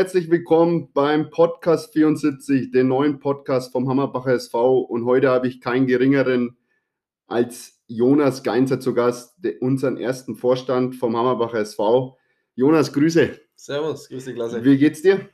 [0.00, 4.78] Herzlich willkommen beim Podcast 74, den neuen Podcast vom Hammerbacher SV.
[4.78, 6.56] Und heute habe ich keinen geringeren
[7.26, 12.16] als Jonas Geinzer zu Gast, unseren ersten Vorstand vom Hammerbacher SV.
[12.54, 13.38] Jonas, Grüße.
[13.56, 14.64] Servus, Grüße, Klasse.
[14.64, 15.28] Wie geht's dir?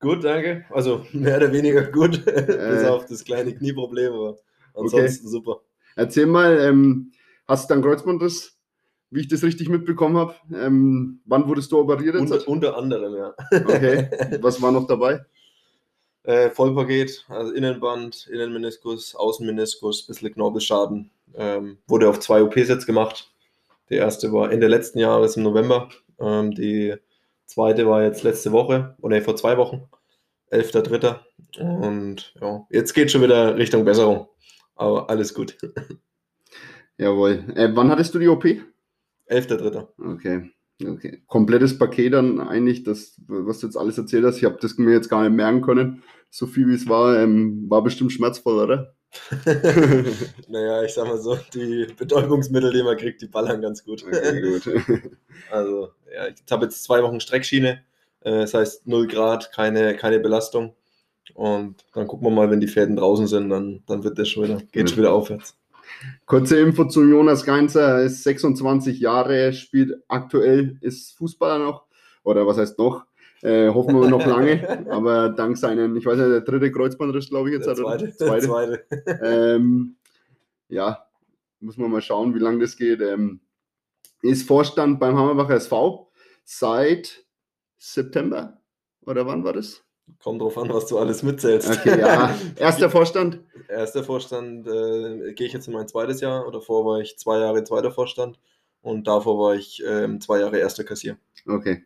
[0.00, 0.64] Gut, danke.
[0.70, 4.38] Also mehr oder weniger gut, äh, bis auf das kleine Knieproblem, aber
[4.72, 5.30] ansonsten okay.
[5.30, 5.60] super.
[5.94, 7.12] Erzähl mal, ähm,
[7.46, 8.59] hast du dann Kreuzbandriss?
[9.10, 10.34] Wie ich das richtig mitbekommen habe.
[10.54, 12.14] Ähm, wann wurdest du operiert?
[12.16, 13.34] Unter, unter, anderem, ja.
[13.52, 14.08] Okay.
[14.40, 15.24] Was war noch dabei?
[16.22, 21.10] Äh, Vollpaket, also Innenband, Innenmeniskus, Außenmeniskus, bisschen Knorpelschaden.
[21.34, 23.32] Ähm, wurde auf zwei OPs jetzt gemacht.
[23.88, 25.88] Die erste war Ende letzten Jahres im November.
[26.20, 26.94] Ähm, die
[27.46, 29.88] zweite war jetzt letzte Woche, oder vor zwei Wochen,
[30.52, 31.18] 11.3.
[31.58, 34.28] Und ja, jetzt geht schon wieder Richtung Besserung.
[34.76, 35.58] Aber alles gut.
[36.98, 37.44] Jawohl.
[37.56, 38.44] Äh, wann hattest du die OP?
[39.30, 39.86] 11.3.
[40.14, 40.50] Okay.
[40.86, 41.22] Okay.
[41.26, 44.38] Komplettes Paket dann eigentlich, das, was du jetzt alles erzählt hast.
[44.38, 46.02] Ich habe das mir jetzt gar nicht merken können.
[46.30, 48.94] So viel wie es war, ähm, war bestimmt schmerzvoll, oder?
[50.48, 54.04] naja, ich sag mal so, die Betäubungsmittel, die man kriegt, die ballern ganz gut.
[54.04, 54.62] Okay, gut.
[55.50, 57.82] also, ja, ich habe jetzt zwei Wochen Streckschiene.
[58.20, 60.74] Äh, das heißt 0 Grad, keine, keine Belastung.
[61.34, 64.44] Und dann gucken wir mal, wenn die Fäden draußen sind, dann, dann wird das schon
[64.44, 65.56] wieder, geht schon wieder aufwärts.
[66.26, 71.86] Kurze Info zu Jonas Geinzer, er ist 26 Jahre, spielt aktuell, ist Fußballer noch,
[72.22, 73.04] oder was heißt noch,
[73.42, 77.50] äh, hoffen wir noch lange, aber dank seinen, ich weiß nicht, der dritte Kreuzbandriss, glaube
[77.50, 78.14] ich, jetzt der zweite.
[78.16, 78.46] zweite.
[78.46, 78.84] zweite.
[79.22, 79.96] ähm,
[80.68, 81.04] ja,
[81.60, 83.00] muss man mal schauen, wie lange das geht.
[83.00, 83.40] Ähm,
[84.22, 86.10] ist Vorstand beim Hammerbacher SV
[86.44, 87.24] seit
[87.78, 88.60] September,
[89.06, 89.82] oder wann war das?
[90.22, 91.70] Kommt drauf an, was du alles mitzählst.
[91.70, 92.34] Okay, ja.
[92.56, 93.40] Erster Vorstand?
[93.68, 96.46] Erster Vorstand äh, gehe ich jetzt in mein zweites Jahr.
[96.46, 98.38] Oder davor war ich zwei Jahre zweiter Vorstand
[98.82, 101.16] und davor war ich äh, zwei Jahre erster Kassier.
[101.46, 101.84] Okay.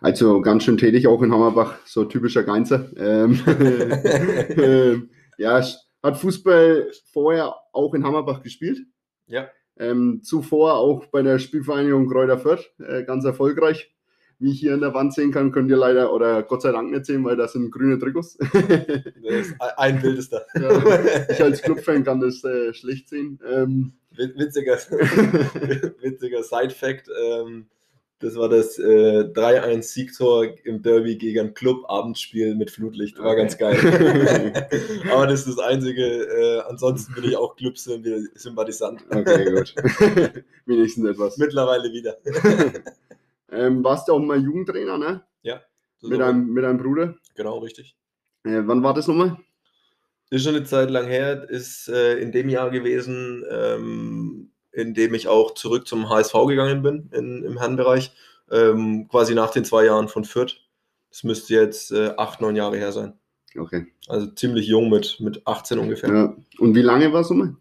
[0.00, 2.90] Also ganz schön tätig auch in Hammerbach, so typischer Geinzer.
[2.96, 4.98] Ähm, äh,
[5.38, 5.64] ja,
[6.02, 8.78] hat Fußball vorher auch in Hammerbach gespielt.
[9.26, 9.48] Ja.
[9.78, 13.90] Ähm, zuvor auch bei der Spielvereinigung Kräuter Fürth, äh, ganz erfolgreich
[14.38, 16.90] wie ich hier an der Wand sehen kann, könnt ihr leider oder Gott sei Dank
[16.90, 18.38] nicht sehen, weil das sind grüne Trikots.
[19.76, 20.42] ein Bild ist da.
[20.54, 23.38] Ja, ich als Clubfan kann das äh, schlecht sehen.
[23.50, 24.74] Ähm, witziger,
[26.00, 27.08] witziger Side-Fact.
[27.08, 27.66] Ähm,
[28.18, 33.18] das war das äh, 3-1-Siegtor im Derby gegen ein Club-Abendspiel mit Flutlicht.
[33.18, 33.40] War okay.
[33.40, 33.76] ganz geil.
[35.12, 36.02] Aber das ist das Einzige.
[36.02, 39.04] Äh, ansonsten bin ich auch Club-Sympathisant.
[39.10, 39.74] Okay, gut.
[40.64, 41.36] Wenigstens etwas.
[41.36, 42.16] Mittlerweile wieder.
[43.50, 45.22] Ähm, warst du auch mal Jugendtrainer, ne?
[45.42, 45.60] Ja.
[46.02, 47.16] Mit einem, mit einem Bruder?
[47.34, 47.96] Genau, richtig.
[48.44, 49.38] Äh, wann war das nochmal?
[50.30, 55.14] Ist schon eine Zeit lang her, ist äh, in dem Jahr gewesen, ähm, in dem
[55.14, 58.12] ich auch zurück zum HSV gegangen bin, in, im Herrenbereich,
[58.50, 60.60] ähm, quasi nach den zwei Jahren von Fürth.
[61.10, 63.14] Das müsste jetzt äh, acht, neun Jahre her sein.
[63.56, 63.86] Okay.
[64.08, 66.12] Also ziemlich jung mit, mit 18 ungefähr.
[66.12, 66.36] Ja.
[66.58, 67.56] Und wie lange war es nochmal?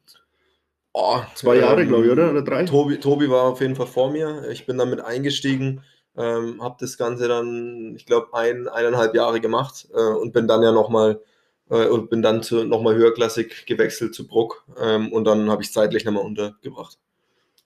[0.98, 2.32] Oh, Zwei Jahre, ähm, glaube ich, oder?
[2.32, 2.64] Oder drei?
[2.64, 4.48] Tobi, Tobi war auf jeden Fall vor mir.
[4.50, 5.82] Ich bin damit eingestiegen,
[6.16, 10.64] ähm, habe das Ganze dann, ich glaube, ein, eineinhalb Jahre gemacht äh, und bin dann
[10.64, 11.20] ja nochmal
[11.70, 15.74] äh, und bin dann zu nochmal höherklassig gewechselt zu Bruck ähm, und dann habe ich
[15.74, 16.98] zeitlich nochmal untergebracht.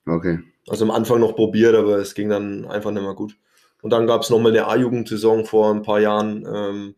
[0.08, 0.40] Okay.
[0.66, 3.36] Also am Anfang noch probiert, aber es ging dann einfach nicht mehr gut.
[3.80, 6.94] Und dann gab es nochmal eine A-Jugendsaison vor ein paar Jahren, ähm,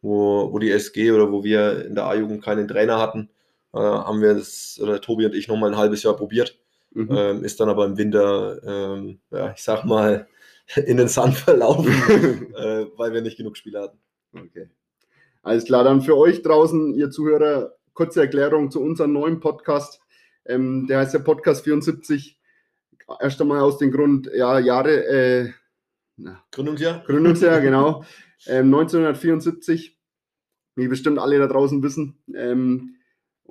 [0.00, 3.30] wo, wo die SG oder wo wir in der A-Jugend keinen Trainer hatten
[3.72, 6.58] äh, haben wir das, oder Tobi und ich nochmal ein halbes Jahr probiert.
[6.94, 7.08] Mhm.
[7.10, 10.28] Ähm, ist dann aber im Winter, ähm, ja, ich sag mal,
[10.86, 11.92] in den Sand verlaufen,
[12.56, 13.98] äh, weil wir nicht genug Spiele hatten.
[14.34, 14.68] Okay.
[15.42, 20.00] Alles klar, dann für euch draußen, ihr Zuhörer, kurze Erklärung zu unserem neuen Podcast.
[20.46, 22.38] Ähm, der heißt ja Podcast 74.
[23.20, 25.52] Erst einmal aus dem Grund, ja, Jahre, äh,
[26.16, 27.02] na, Gründungsjahr.
[27.04, 28.04] Gründungsjahr, genau.
[28.46, 29.98] Ähm, 1974,
[30.76, 32.22] wie bestimmt alle da draußen wissen.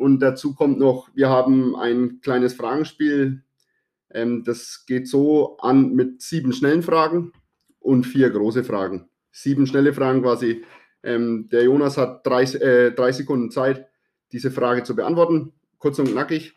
[0.02, 3.44] Und dazu kommt noch, wir haben ein kleines Fragenspiel.
[4.10, 7.34] Ähm, das geht so an mit sieben schnellen Fragen
[7.80, 9.12] und vier große Fragen.
[9.30, 10.66] Sieben schnelle Fragen quasi.
[11.04, 13.90] Ähm, der Jonas hat drei, äh, drei Sekunden Zeit,
[14.32, 15.54] diese Frage zu beantworten.
[15.78, 16.56] Kurz und knackig.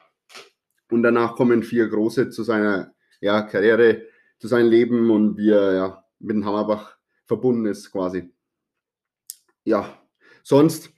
[0.90, 4.05] Und danach kommen vier große zu seiner ja, Karriere,
[4.38, 8.32] zu seinem Leben und wie er ja, mit dem Hammerbach verbunden ist quasi.
[9.64, 9.99] Ja,
[10.43, 10.94] sonst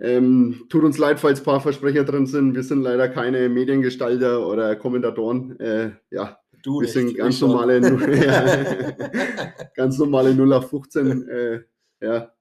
[0.00, 2.54] ähm, tut uns leid, falls ein paar Versprecher drin sind.
[2.54, 5.58] Wir sind leider keine Mediengestalter oder Kommentatoren.
[5.60, 7.80] Äh, ja, du wir nicht, sind ganz normale,
[8.24, 11.60] ja, ganz normale 0 auf 15 äh,
[12.00, 12.32] ja,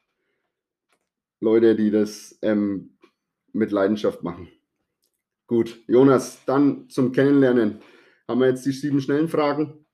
[1.41, 2.91] Leute, die das ähm,
[3.51, 4.47] mit Leidenschaft machen.
[5.47, 7.79] Gut, Jonas, dann zum Kennenlernen.
[8.27, 9.85] Haben wir jetzt die sieben schnellen Fragen?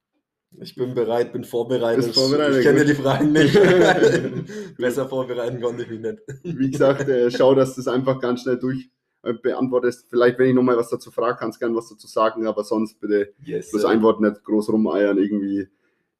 [0.60, 2.14] Ich bin bereit, bin vorbereitet.
[2.14, 3.54] Vorbereitet, ich kenne die Fragen nicht.
[4.78, 6.20] Besser vorbereiten konnte ich mich nicht.
[6.44, 8.90] Wie gesagt, äh, schau, dass du das einfach ganz schnell durch
[9.24, 10.08] äh, beantwortest.
[10.10, 13.00] Vielleicht, wenn ich nochmal was dazu frage, kannst du gerne was dazu sagen, aber sonst
[13.00, 13.72] bitte Yes.
[13.72, 15.68] das ein Wort nicht groß rumeiern, irgendwie,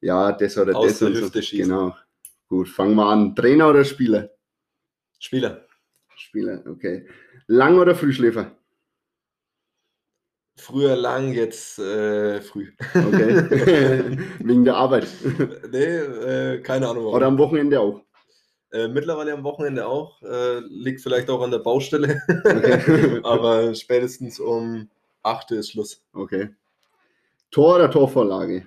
[0.00, 0.98] ja, das oder Aus das.
[0.98, 1.40] der und so.
[1.40, 1.68] Schießen.
[1.68, 1.96] Genau.
[2.48, 3.34] Gut, fangen wir an.
[3.34, 4.30] Trainer oder Spieler?
[5.18, 5.66] Spieler.
[6.16, 7.06] Spieler, okay.
[7.46, 8.52] Lang oder Frühschläfer?
[10.58, 12.72] Früher lang, jetzt äh, früh.
[12.94, 14.18] Okay.
[14.40, 15.06] Wegen der Arbeit.
[15.70, 17.04] nee, äh, keine Ahnung.
[17.04, 17.14] warum.
[17.16, 18.00] Oder am Wochenende auch.
[18.72, 20.22] Äh, mittlerweile am Wochenende auch.
[20.22, 22.20] Äh, liegt vielleicht auch an der Baustelle.
[22.28, 23.20] Okay.
[23.22, 24.88] Aber spätestens um
[25.22, 26.02] 8 Uhr ist Schluss.
[26.12, 26.50] okay.
[27.50, 28.66] Tor oder Torvorlage?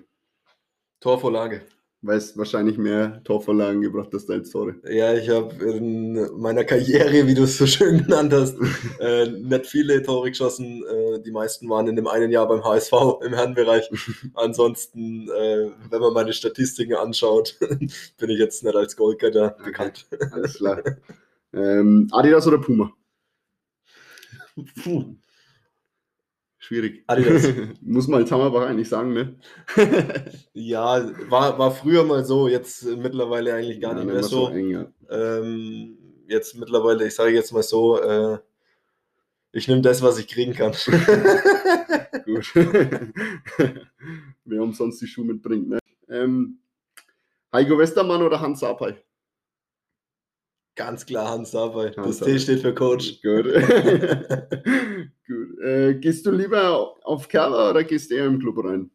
[1.00, 1.64] Torvorlage.
[2.02, 4.76] Weil es wahrscheinlich mehr Torvorlagen gebracht hast als Tore.
[4.90, 8.56] Ja, ich habe in meiner Karriere, wie du es so schön genannt hast,
[9.02, 10.82] äh, nicht viele Tore geschossen.
[10.86, 12.94] Äh, die meisten waren in dem einen Jahr beim HSV
[13.26, 13.90] im Herrenbereich.
[14.34, 17.58] Ansonsten, äh, wenn man meine Statistiken anschaut,
[18.18, 19.64] bin ich jetzt nicht als Goalgetter Okay.
[19.66, 20.08] bekannt.
[20.32, 20.82] Alles klar.
[21.54, 22.94] ähm, Adidas oder Puma?
[24.84, 25.16] Puh.
[26.70, 27.04] Schwierig.
[27.08, 27.48] Adidas.
[27.82, 29.36] Muss man als Hammerbach eigentlich sagen, ne?
[30.54, 34.24] Ja, war, war früher mal so, jetzt äh, mittlerweile eigentlich gar Ja, nicht mehr mehr
[34.24, 34.50] so.
[34.50, 34.86] eng, ja.
[35.10, 38.38] Ähm, jetzt mittlerweile, ich sage jetzt mal so, äh,
[39.52, 40.74] ich nehme das, was ich kriegen kann.
[42.26, 42.54] Gut.
[44.46, 45.80] Wer umsonst die Schuhe mitbringt, ne?
[46.08, 46.60] Ähm,
[47.52, 48.96] Heiko Westermann oder Hans Sapai?
[50.80, 51.90] Ganz klar Hans dabei.
[51.90, 53.22] Das T steht für Coach.
[53.22, 53.48] Gut.
[55.28, 55.60] Gut.
[55.62, 58.90] Äh, gehst du lieber auf Kerber oder gehst du eher im Club rein?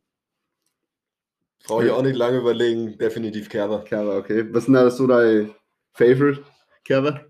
[1.67, 2.97] Brauche ich auch nicht lange überlegen.
[2.97, 3.85] Definitiv Kerber.
[3.85, 4.47] Kerber, okay.
[4.51, 5.55] Was ist denn da so dein
[5.93, 6.43] Favorite?
[6.85, 7.27] Kerber?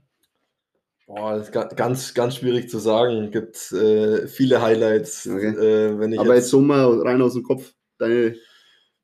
[1.08, 3.32] Boah, das ist ga- ganz, ganz schwierig zu sagen.
[3.32, 5.26] Gibt äh, viele Highlights.
[5.26, 5.48] Okay.
[5.48, 8.36] Äh, wenn ich Aber jetzt jetzt, so mal rein aus dem Kopf, deine,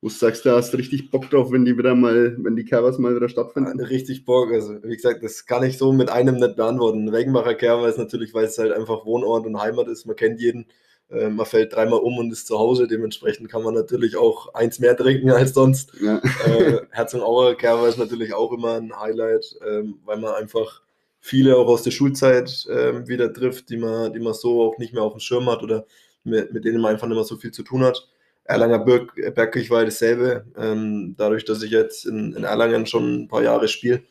[0.03, 2.65] wo du sagst, da hast du richtig Bock drauf, wenn die wieder mal, wenn die
[2.65, 3.79] Kerbers mal wieder stattfinden.
[3.81, 4.51] richtig Bock.
[4.51, 7.13] Also, wie gesagt, das kann ich so mit einem nicht beantworten.
[7.13, 10.07] Wegenbacher Kerber ist natürlich, weil es halt einfach Wohnort und Heimat ist.
[10.07, 10.67] Man kennt jeden.
[11.11, 12.87] Äh, man fällt dreimal um und ist zu Hause.
[12.89, 15.93] Dementsprechend kann man natürlich auch eins mehr trinken als sonst.
[16.01, 16.19] Ja.
[16.47, 20.83] äh, Herzogenaurach Kerber ist natürlich auch immer ein Highlight, ähm, weil man einfach
[21.21, 24.95] viele auch aus der Schulzeit ähm, wieder trifft, die man, die man so auch nicht
[24.95, 25.85] mehr auf dem Schirm hat oder
[26.25, 28.09] mit, mit denen man einfach nicht mehr so viel zu tun hat.
[28.51, 30.45] Erlanger Berg, Bergkirch dasselbe.
[30.57, 34.03] Ähm, dadurch, dass ich jetzt in, in Erlangen schon ein paar Jahre spiele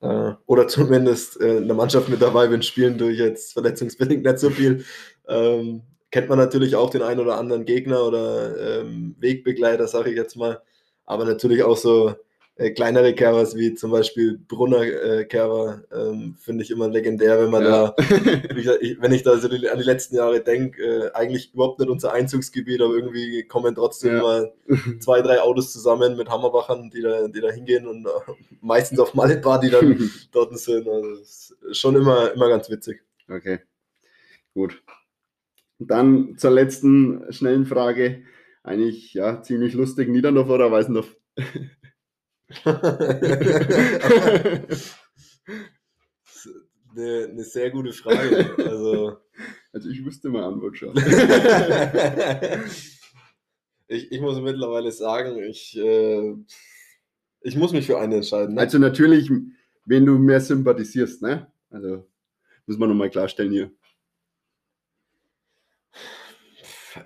[0.00, 4.38] äh, oder zumindest äh, in der Mannschaft mit dabei bin, spielen durch jetzt verletzungsbedingt nicht
[4.38, 4.84] so viel.
[5.28, 10.16] Ähm, kennt man natürlich auch den einen oder anderen Gegner oder ähm, Wegbegleiter, sage ich
[10.16, 10.60] jetzt mal.
[11.04, 12.14] Aber natürlich auch so
[12.60, 17.50] äh, kleinere Kerbers wie zum Beispiel Brunner äh, Kerber ähm, finde ich immer legendär, wenn
[17.50, 17.94] man Ja.
[17.98, 21.80] da, ich, wenn ich da so die, an die letzten Jahre denke, äh, eigentlich überhaupt
[21.80, 24.22] nicht unser Einzugsgebiet, aber irgendwie kommen trotzdem Ja.
[24.22, 24.52] mal
[25.00, 28.10] zwei, drei Autos zusammen mit Hammerbachern, die da, die da hingehen und äh,
[28.60, 30.86] meistens auf Malletbar, die dann dort sind.
[30.86, 33.00] Also schon immer, immer ganz witzig.
[33.28, 33.60] Okay,
[34.54, 34.82] gut.
[35.78, 38.22] Dann zur letzten schnellen Frage.
[38.62, 40.10] Eigentlich ja ziemlich lustig.
[40.10, 41.16] Niederndorf oder Weißendorf?
[42.64, 42.78] eine,
[47.30, 48.56] eine sehr gute Frage.
[48.58, 49.18] Also,
[49.72, 50.96] Also ich wüsste mal Antwort schon.
[53.86, 56.34] ich, ich muss mittlerweile sagen, ich, äh,
[57.40, 58.56] ich muss mich für eine entscheiden.
[58.56, 58.62] Ne?
[58.62, 59.30] Also natürlich,
[59.84, 61.46] wen du mehr sympathisierst, ne?
[61.70, 62.04] Also
[62.66, 63.70] muss man nochmal klarstellen hier.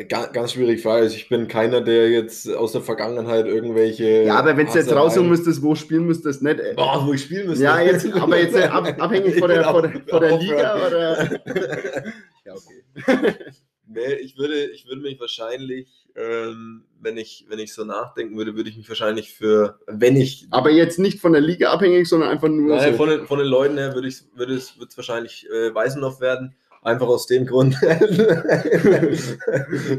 [0.09, 1.03] Ga- ganz schwierige Frage.
[1.05, 4.23] Also ich bin keiner, der jetzt aus der Vergangenheit irgendwelche.
[4.25, 6.59] Ja, aber wenn du jetzt raussuchen müsstest, wo spielen müsstest, nicht.
[6.61, 7.65] äh, Boah, wo ich spielen müsste.
[7.65, 10.41] Ja, jetzt, aber jetzt äh, ab, abhängig von der, von der, auch- von der auch
[10.41, 11.41] Liga oder.
[12.45, 13.35] Ja, okay.
[13.87, 18.57] Nee, ich würde, ich würde mich wahrscheinlich, ähm, wenn ich, wenn ich so nachdenken würde,
[18.57, 22.31] würde ich mich wahrscheinlich für, wenn ich Aber jetzt nicht von der Liga abhängig, sondern
[22.31, 22.97] einfach nur Nein, so.
[22.97, 26.55] von, den, von den Leuten her würde, würde es wird's wahrscheinlich äh, Weißendorf werden.
[26.85, 27.75] Einfach aus dem Grund.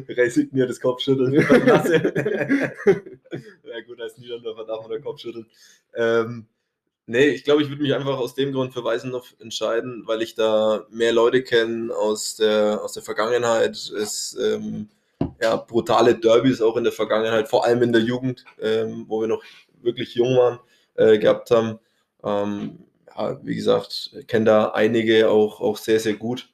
[0.08, 1.34] Resigniert das Kopfschütteln.
[3.63, 5.48] Ja gut, als Niederndorfer darf man den Kopf schütteln.
[5.96, 6.46] Ähm,
[7.08, 10.36] nee, ich glaube, ich würde mich einfach aus dem Grund für Weißendorf entscheiden, weil ich
[10.36, 13.75] da mehr Leute kenne aus der, aus der Vergangenheit.
[13.75, 14.88] Es ähm,
[15.42, 19.27] ja, brutale Derbys auch in der Vergangenheit, vor allem in der Jugend, ähm, wo wir
[19.27, 19.44] noch
[19.82, 20.60] wirklich jung waren,
[20.94, 21.80] äh, gehabt haben.
[22.24, 22.80] Ähm,
[23.13, 26.50] ja, wie gesagt, kenne da einige auch, auch sehr, sehr gut.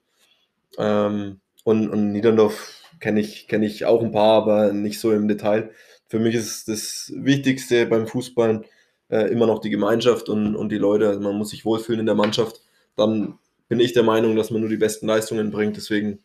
[0.78, 5.28] Ähm, und, und Niederndorf kenne ich, kenn ich auch ein paar, aber nicht so im
[5.28, 5.72] Detail.
[6.08, 8.63] Für mich ist das Wichtigste beim Fußball
[9.10, 11.08] äh, immer noch die Gemeinschaft und, und die Leute.
[11.08, 12.62] Also man muss sich wohlfühlen in der Mannschaft.
[12.96, 13.38] Dann
[13.68, 15.78] bin ich der Meinung, dass man nur die besten Leistungen bringt.
[15.78, 16.20] Deswegen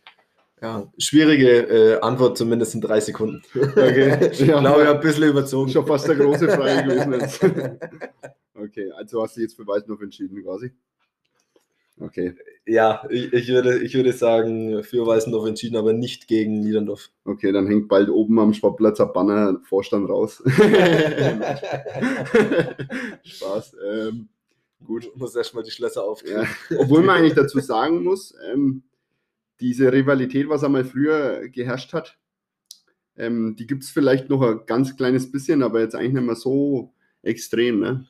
[0.61, 3.43] Ja, schwierige äh, Antwort, zumindest in drei Sekunden.
[3.55, 4.29] Okay.
[4.33, 5.71] ich glaube, ich habe ein bisschen überzogen.
[5.71, 7.13] Schon fast der große Frage gewesen.
[7.13, 7.41] Jetzt.
[8.59, 10.73] Okay, also hast du jetzt für Weißendorf entschieden quasi.
[11.99, 12.35] Okay,
[12.67, 17.11] Ja, ich, ich, würde, ich würde sagen, für Weißendorf entschieden, aber nicht gegen Niederndorf.
[17.25, 20.43] okay, dann hängt bald oben am Sportplatz ein Banner Vorstand raus.
[23.25, 23.77] Spaß.
[23.89, 24.29] Ähm,
[24.85, 26.47] Gut, muss erstmal die Schlösser aufklären.
[26.71, 26.79] ja.
[26.79, 28.83] Obwohl man eigentlich dazu sagen muss, ähm,
[29.61, 32.19] diese Rivalität, was einmal früher geherrscht hat,
[33.17, 36.37] ähm, die gibt es vielleicht noch ein ganz kleines bisschen, aber jetzt eigentlich nicht mehr
[36.37, 37.81] so extrem.
[37.81, 38.07] Ne?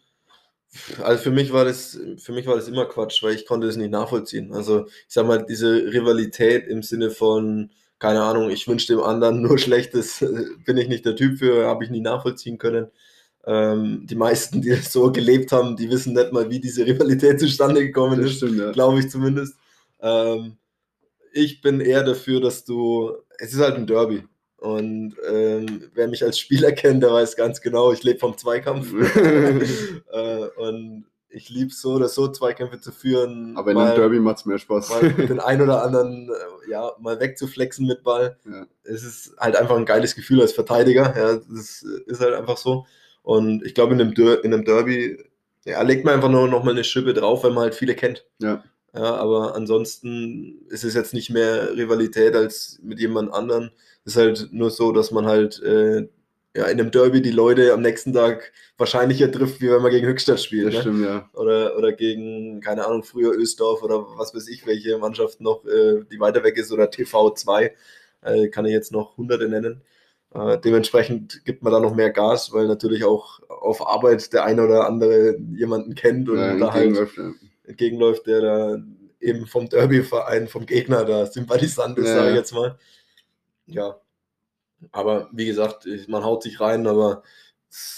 [1.02, 3.76] Also für mich war das, für mich war das immer Quatsch, weil ich konnte das
[3.76, 4.52] nicht nachvollziehen.
[4.52, 9.42] Also ich sag mal, diese Rivalität im Sinne von, keine Ahnung, ich wünsche dem anderen
[9.42, 12.88] nur Schlechtes, äh, bin ich nicht der Typ für, habe ich nie nachvollziehen können.
[13.46, 17.38] Ähm, die meisten, die das so gelebt haben, die wissen nicht mal, wie diese Rivalität
[17.40, 18.72] zustande gekommen Das ist, ja.
[18.72, 19.54] glaube ich zumindest.
[20.00, 20.56] Ähm,
[21.32, 24.24] ich bin eher dafür, dass du, es ist halt ein Derby.
[24.58, 28.92] Und ähm, wer mich als Spieler kennt, der weiß ganz genau, ich lebe vom Zweikampf.
[30.12, 31.04] äh, und
[31.36, 33.56] ich liebe so oder so, Zweikämpfe zu führen.
[33.56, 34.88] aber in mal, einem Derby macht es mehr Spaß.
[34.88, 38.38] mal den ein oder anderen äh, ja, mal wegzuflexen mit Ball.
[38.50, 38.66] Ja.
[38.84, 41.14] Es ist halt einfach ein geiles Gefühl als Verteidiger.
[41.16, 42.86] Ja, das ist halt einfach so.
[43.22, 45.18] Und ich glaube, in einem, Der in einem Derby
[45.66, 48.24] ja, legt man einfach nur noch mal eine Schippe drauf, wenn man halt viele kennt.
[48.38, 48.62] Ja.
[48.94, 53.72] Ja, aber ansonsten ist es jetzt nicht mehr Rivalität als mit jemand anderen.
[54.06, 56.08] Es ist halt nur so, dass man halt äh,
[56.56, 60.06] ja, in einem Derby die Leute am nächsten Tag wahrscheinlicher trifft, wie wenn man gegen
[60.06, 60.72] Höchstadt spielt.
[60.72, 60.80] Ne?
[60.80, 61.28] stimmt, ja.
[61.34, 66.02] Oder, oder gegen, keine Ahnung, früher Ösdorf oder was weiß ich, welche Mannschaft noch, äh,
[66.10, 67.72] die weiter weg ist, oder TV2,
[68.22, 69.82] äh, kann ich jetzt noch hunderte nennen.
[70.34, 74.64] Äh, dementsprechend gibt man da noch mehr Gas, weil natürlich auch auf Arbeit der eine
[74.64, 76.96] oder andere jemanden kennt und ja da halt
[77.64, 78.78] entgegenläuft, der da
[79.20, 82.78] eben vom Derby-Verein, vom Gegner da sympathisant ist, Ja, sage ich jetzt mal.
[83.66, 84.00] Ja.
[84.92, 87.22] Aber wie gesagt, ich- man haut sich rein, aber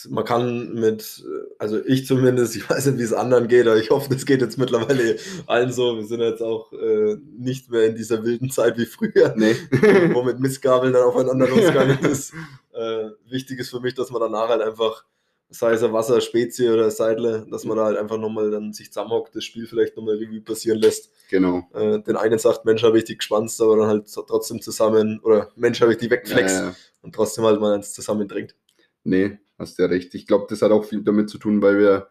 [0.08, 1.22] man kann mit,
[1.58, 4.40] also ich zumindest, ich weiß nicht, wie es anderen geht, aber ich hoffe, das geht
[4.40, 5.96] jetzt mittlerweile allen so.
[5.96, 9.54] Wir sind jetzt auch äh, nicht mehr in dieser wilden Zeit wie früher, Nee.
[10.14, 12.32] wo mit Missgabeln dann aufeinander losgegangen ist.
[12.72, 15.04] Äh, wichtig ist für mich, dass man danach halt einfach,
[15.50, 18.92] sei es ein Wasser, Spezie oder Seidle, dass man da halt einfach nochmal dann sich
[18.92, 21.10] zusammenhockt, das Spiel vielleicht nochmal Revue passieren lässt.
[21.28, 21.68] Genau.
[21.72, 25.50] Äh, den einen sagt, Mensch, habe ich die gespannt, aber dann halt trotzdem zusammen, oder
[25.56, 26.74] Mensch, habe ich die weggeflext ja.
[27.02, 28.56] und trotzdem halt mal eins zusammen trinkt.
[29.04, 30.14] Nee, hast ja recht.
[30.14, 32.08] Ich glaube, das hat auch viel damit zu tun, weil wir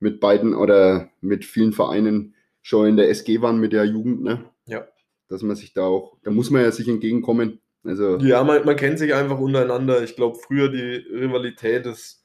[0.00, 4.44] mit beiden oder mit vielen Vereinen schon in der SG waren mit der Jugend, ne?
[4.66, 4.86] Ja.
[5.28, 7.60] Dass man sich da auch, da muss man ja sich entgegenkommen.
[7.84, 10.02] Also, Ja, man, man kennt sich einfach untereinander.
[10.02, 12.17] Ich glaube, früher die Rivalität, das,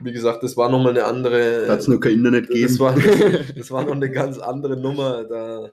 [0.00, 1.66] wie gesagt, das war nochmal eine andere.
[1.66, 2.68] da hat es nur kein Internet gegeben.
[2.68, 2.94] das, war,
[3.56, 5.24] das war noch eine ganz andere Nummer.
[5.24, 5.72] Da,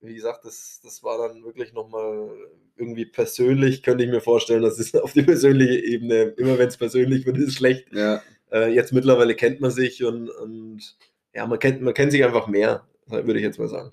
[0.00, 2.30] wie gesagt, das, das war dann wirklich nochmal
[2.76, 6.76] irgendwie persönlich, könnte ich mir vorstellen, das ist auf die persönliche Ebene, immer wenn es
[6.76, 7.92] persönlich wird, ist es schlecht.
[7.92, 10.96] ja, Äh, jetzt mittlerweile kennt man sich und, und
[11.34, 13.92] ja, man kennt, man kennt sich einfach mehr, würde ich jetzt mal sagen.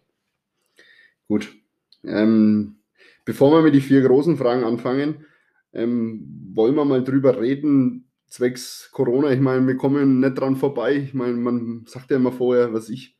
[1.27, 1.55] gut.
[2.03, 2.77] Ähm,
[3.25, 5.25] bevor wir mit die vier großen Fragen anfangen,
[5.73, 9.31] ähm, wollen wir mal drüber reden, zwecks Corona.
[9.31, 10.95] Ich meine, wir kommen nicht dran vorbei.
[10.95, 13.17] Ich meine, man sagt ja immer vorher, was ich,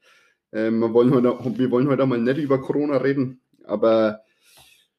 [0.52, 4.22] ähm, wir, wollen heute, wir wollen heute mal nicht über Corona reden, aber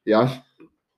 [0.03, 0.43] ja,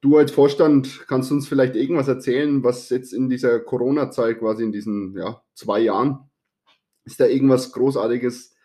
[0.01, 4.71] du als Vorstand kannst uns vielleicht irgendwas erzählen, was jetzt in dieser Corona-Zeit, quasi in
[4.71, 6.29] diesen ja, zwei Jahren,
[7.05, 8.55] ist da irgendwas Großartiges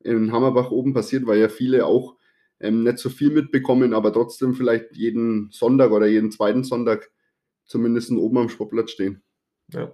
[0.00, 2.16] in Hammerbach oben passiert, weil ja viele auch
[2.60, 7.10] ähm, nicht so viel mitbekommen, aber trotzdem vielleicht jeden Sonntag oder jeden zweiten Sonntag
[7.64, 9.22] zumindest oben am Sportplatz stehen.
[9.72, 9.92] Ja.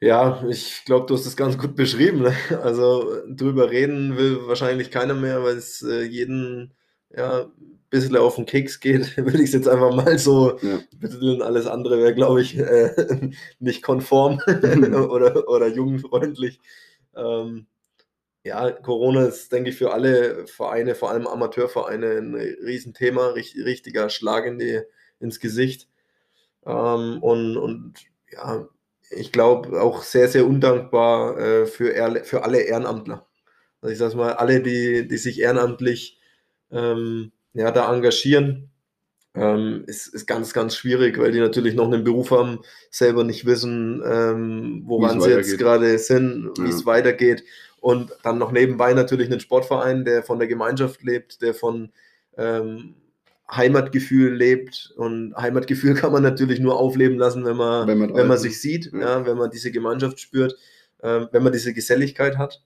[0.00, 2.22] Ja, ich glaube, du hast das ganz gut beschrieben.
[2.22, 2.34] Ne?
[2.62, 6.74] Also drüber reden will wahrscheinlich keiner mehr, weil es äh, jeden
[7.10, 10.80] ja, ein bisschen auf den Keks geht, würde ich es jetzt einfach mal so Ja.
[10.96, 11.42] betiteln.
[11.42, 16.60] Alles andere wäre, glaube ich, äh, nicht konform oder, oder jugendfreundlich.
[17.16, 17.66] Ähm,
[18.44, 24.10] ja, Corona ist, denke ich, für alle Vereine, vor allem Amateurvereine, ein Riesenthema, richt- richtiger
[24.10, 24.82] Schlag in die,
[25.20, 25.88] ins Gesicht.
[26.66, 27.94] Ähm, und, und
[28.32, 28.68] ja,
[29.10, 33.26] ich glaube auch sehr, sehr undankbar äh, für, für alle Ehrenamtler.
[33.80, 36.18] Also ich sage mal, alle, die, die sich ehrenamtlich
[36.70, 38.70] ähm, ja, da engagieren,
[39.34, 43.46] ähm, ist, ist ganz, ganz schwierig, weil die natürlich noch einen Beruf haben, selber nicht
[43.46, 46.68] wissen, ähm, woran sie jetzt gerade sind, wie Ja.
[46.68, 47.44] es weitergeht.
[47.80, 51.92] Und dann noch nebenbei natürlich einen Sportverein, der von der Gemeinschaft lebt, der von
[52.36, 52.96] ähm,
[53.50, 54.92] Heimatgefühl lebt.
[54.96, 58.60] Und Heimatgefühl kann man natürlich nur aufleben lassen, wenn man, Wenn man wenn man sich
[58.60, 59.00] sieht, Ja.
[59.00, 59.26] ja.
[59.26, 60.56] wenn man diese Gemeinschaft spürt,
[61.02, 62.62] ähm, wenn man diese Geselligkeit hat.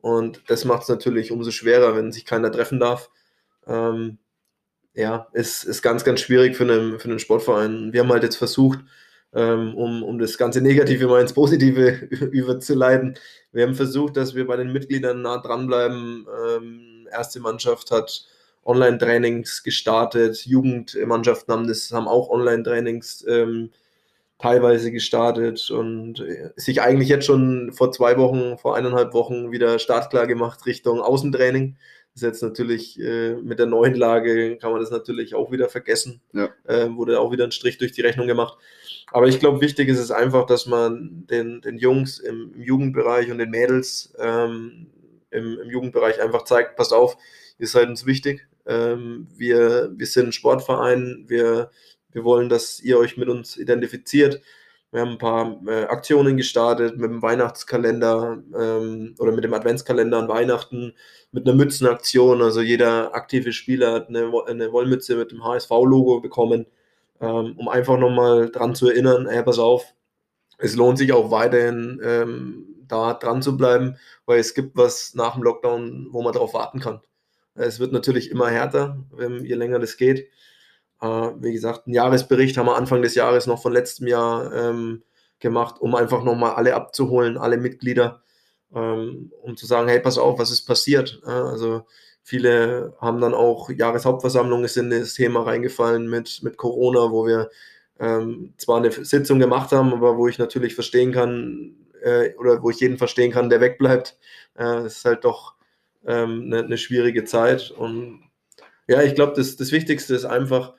[0.00, 3.10] Und das macht es natürlich umso schwerer, wenn sich keiner treffen darf.
[3.66, 4.18] Ähm,
[4.94, 7.92] ja, ist, ist ganz, ganz schwierig für einen, für einen Sportverein.
[7.92, 8.80] Wir haben halt jetzt versucht,
[9.32, 11.88] ähm, um, um das ganze Negative mal ins Positive
[12.32, 13.14] überzuleiten.
[13.52, 16.26] Wir haben versucht, dass wir bei den Mitgliedern nah dranbleiben.
[16.46, 18.26] Ähm, erste Mannschaft hat
[18.64, 23.70] Online-Trainings gestartet, Jugendmannschaften haben das, haben auch Online-Trainings ähm,
[24.38, 29.78] teilweise gestartet und äh, sich eigentlich jetzt schon vor zwei Wochen, vor eineinhalb Wochen wieder
[29.78, 31.76] startklar gemacht Richtung Außentraining.
[32.12, 35.68] Das ist jetzt natürlich äh, mit der neuen Lage kann man das natürlich auch wieder
[35.68, 36.20] vergessen.
[36.32, 36.50] Ja.
[36.64, 38.56] Äh, wurde auch wieder ein Strich durch die Rechnung gemacht.
[39.10, 43.30] Aber ich glaube, wichtig ist es einfach, dass man den, den Jungs im, im Jugendbereich
[43.30, 44.88] und den Mädels ähm,
[45.30, 47.16] im, im, Jugendbereich einfach zeigt, passt auf,
[47.58, 48.46] ihr seid uns wichtig.
[48.66, 51.70] Ähm, wir, wir sind ein Sportverein, wir,
[52.12, 54.40] wir wollen, dass ihr euch mit uns identifiziert.
[54.94, 60.18] Wir haben ein paar äh, Aktionen gestartet mit dem Weihnachtskalender ähm, oder mit dem Adventskalender
[60.18, 60.94] an Weihnachten,
[61.32, 62.40] mit einer Mützenaktion.
[62.42, 66.66] Also jeder aktive Spieler hat eine, eine Wollmütze mit dem HSV-Logo bekommen,
[67.20, 69.94] ähm, um einfach nochmal dran zu erinnern, hey, pass auf,
[70.58, 75.34] es lohnt sich auch weiterhin ähm, da dran zu bleiben, weil es gibt was nach
[75.34, 77.00] dem Lockdown, wo man darauf warten kann.
[77.54, 79.04] Es wird natürlich immer härter,
[79.42, 80.28] je länger das geht.
[81.00, 85.02] Äh, wie gesagt, einen Jahresbericht haben wir Anfang des Jahres noch von letztem Jahr ähm,
[85.38, 88.22] gemacht, um einfach nochmal alle abzuholen, alle Mitglieder,
[88.74, 91.20] ähm, um zu sagen, hey, pass auf, was ist passiert?
[91.26, 91.86] Äh, also
[92.22, 97.50] viele haben dann auch Jahreshauptversammlung ist in das Thema reingefallen mit, mit Corona, wo wir
[98.00, 102.70] ähm, zwar eine Sitzung gemacht haben, aber wo ich natürlich verstehen kann, äh, oder wo
[102.70, 104.18] ich jeden verstehen kann, der wegbleibt.
[104.58, 105.53] Äh, ist halt doch
[106.06, 107.70] ähm, eine, eine schwierige Zeit.
[107.70, 108.24] Und
[108.88, 110.74] ja, ich glaube, das, das Wichtigste ist einfach,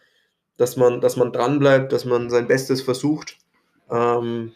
[0.57, 3.37] dass man, dass man dranbleibt, dass man sein Bestes versucht.
[3.89, 4.53] Ähm,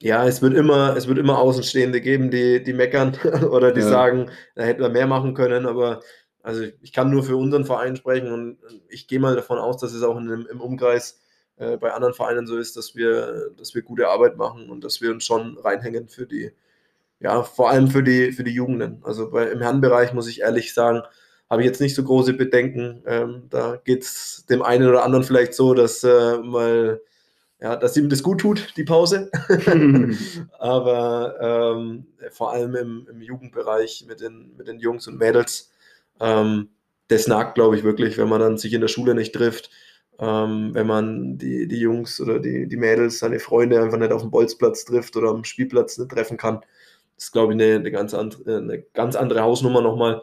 [0.00, 3.16] ja, es wird immer, es wird immer Außenstehende geben, die, die meckern
[3.50, 3.88] oder die ja.
[3.88, 6.00] sagen, da hätten wir mehr machen können, aber
[6.42, 9.94] also ich kann nur für unseren Verein sprechen und ich gehe mal davon aus, dass
[9.94, 11.22] es auch in, im Umkreis
[11.56, 15.00] äh, bei anderen Vereinen so ist, dass wir, dass wir gute Arbeit machen und dass
[15.00, 16.52] wir uns schon reinhängen für die,
[17.24, 19.00] ja, vor allem für die, für die Jugenden.
[19.02, 21.00] Also bei, im Herrenbereich muss ich ehrlich sagen,
[21.48, 23.02] habe ich jetzt nicht so große Bedenken.
[23.06, 27.00] Ähm, da geht es dem einen oder anderen vielleicht so, dass äh, mal,
[27.62, 29.30] ja, dass ihm das gut tut, die Pause.
[30.58, 35.72] Aber ähm, vor allem im, im, Jugendbereich mit den, mit den Jungs und Mädels,
[36.20, 36.68] ähm,
[37.08, 39.70] das nagt, glaube ich, wirklich, wenn man dann sich in der Schule nicht trifft.
[40.18, 44.20] Ähm, wenn man die, die Jungs oder die, die Mädels, seine Freunde einfach nicht auf
[44.20, 46.60] dem Bolzplatz trifft oder am Spielplatz nicht treffen kann.
[47.24, 50.22] Das ist, glaube ich, eine, eine, ganz andere, eine ganz andere Hausnummer nochmal.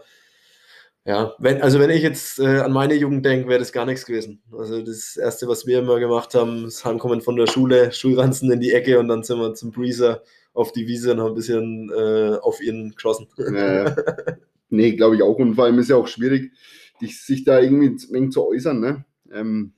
[1.03, 4.05] Ja, wenn, also wenn ich jetzt äh, an meine Jugend denke, wäre das gar nichts
[4.05, 4.43] gewesen.
[4.55, 8.59] Also das Erste, was wir immer gemacht haben, ist Heimkommen von der Schule, Schulranzen in
[8.59, 10.21] die Ecke und dann sind wir zum Breezer
[10.53, 13.27] auf die Wiese und haben ein bisschen äh, auf ihn geschossen.
[13.37, 13.95] Ja,
[14.69, 15.39] nee, glaube ich auch.
[15.39, 16.51] Und vor allem ist ja auch schwierig,
[16.99, 17.95] sich da irgendwie
[18.29, 18.79] zu äußern.
[18.79, 19.05] Ne?
[19.33, 19.73] Ähm,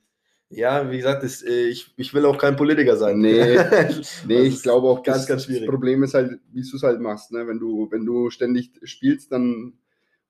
[0.56, 3.20] ja, wie gesagt, das, äh, ich, ich will auch kein Politiker sein.
[3.20, 3.58] Nee,
[4.28, 5.64] nee ich glaube auch, ganz, das, ganz schwierig.
[5.64, 7.32] Das Problem ist halt, wie du es halt machst.
[7.32, 7.48] Ne?
[7.48, 9.74] Wenn, du, wenn du ständig spielst, dann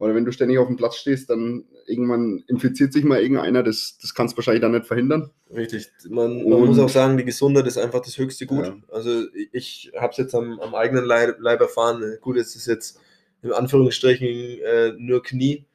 [0.03, 3.97] oder wenn du ständig auf dem Platz stehst, dann irgendwann infiziert sich mal irgendeiner, das,
[4.01, 5.31] das kannst du wahrscheinlich dann nicht verhindern.
[5.55, 5.87] Richtig.
[6.09, 8.65] Man, man muss auch sagen, die Gesundheit ist einfach das höchste Gut.
[8.65, 8.75] Ja.
[8.91, 12.17] Also ich habe es jetzt am, am, eigenen Leib, Leib, erfahren.
[12.19, 12.99] Gut, es ist jetzt
[13.43, 15.65] in Anführungsstrichen äh, nur Knie,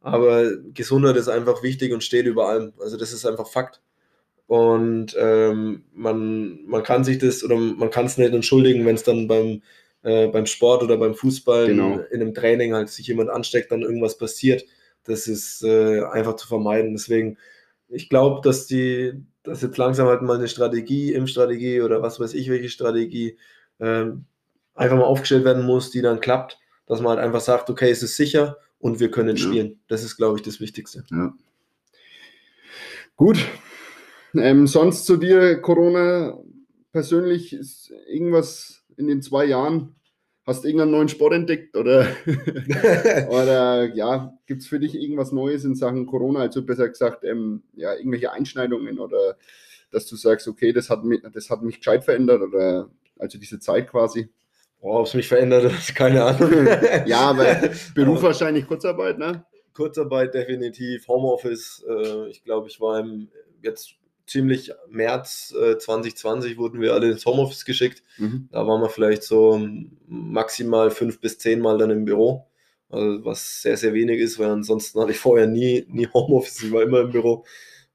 [0.00, 2.72] aber Gesundheit ist einfach wichtig und steht über allem.
[2.80, 3.82] Also das ist einfach Fakt.
[4.46, 9.02] Und ähm, man, man kann sich das oder man kann es nicht entschuldigen, wenn es
[9.02, 9.62] dann beim
[10.04, 11.98] äh, beim Sport oder beim Fußball genau.
[12.10, 14.64] in einem Training halt sich jemand ansteckt, dann irgendwas passiert.
[15.04, 16.92] Das ist äh, einfach zu vermeiden.
[16.92, 17.38] Deswegen,
[17.88, 22.34] ich glaube, dass die, dass jetzt langsam halt mal eine Strategie, Impfstrategie oder was weiß
[22.34, 23.38] ich, welche Strategie
[23.78, 24.06] äh,
[24.74, 28.02] einfach mal aufgestellt werden muss, die dann klappt, dass man halt einfach sagt, okay, es
[28.02, 29.42] ist sicher und wir können ja.
[29.42, 29.80] spielen.
[29.88, 31.04] Das ist, glaube ich, das Wichtigste.
[31.10, 31.32] Ja.
[33.16, 33.38] Gut.
[34.36, 36.38] Ähm, sonst zu dir, Corona,
[36.92, 39.96] persönlich ist irgendwas in den zwei Jahren?
[40.46, 42.06] Hast du irgendeinen neuen Sport entdeckt oder,
[43.30, 46.40] oder ja, gibt es für dich irgendwas Neues in Sachen Corona?
[46.40, 49.36] Also besser gesagt, ähm, ja, irgendwelche Einschneidungen oder
[49.90, 53.60] dass du sagst, okay, das hat mich, das hat mich gescheit verändert oder also diese
[53.60, 54.28] Zeit quasi?
[54.80, 56.66] Oh, ob es mich verändert hat, keine Ahnung.
[57.06, 59.44] ja, aber Beruf wahrscheinlich Kurzarbeit, ne?
[59.72, 61.84] Kurzarbeit definitiv, Homeoffice.
[61.88, 63.28] Äh, ich glaube, ich war im,
[63.62, 63.94] jetzt
[64.26, 68.02] ziemlich März äh, 2020 wurden wir alle ins Homeoffice geschickt.
[68.18, 68.48] Mhm.
[68.50, 69.60] Da waren wir vielleicht so
[70.06, 72.46] maximal fünf bis zehn Mal dann im Büro.
[72.88, 76.72] Also was sehr, sehr wenig ist, weil ansonsten hatte ich vorher nie, nie Homeoffice, ich
[76.72, 77.44] war immer im Büro.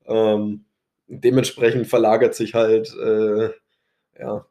[0.06, 0.66] Ähm,
[1.08, 3.50] dementsprechend verlagert sich halt äh,
[4.20, 4.46] ja,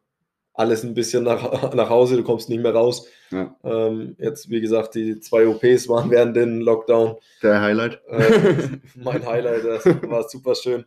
[0.55, 3.07] alles ein bisschen nach, nach Hause, du kommst nicht mehr raus.
[3.31, 3.55] Ja.
[3.63, 7.17] Ähm, jetzt, wie gesagt, die zwei OPs waren während dem Lockdown.
[7.43, 8.01] Der Highlight.
[8.09, 10.85] Äh, mein Highlight, das war super schön.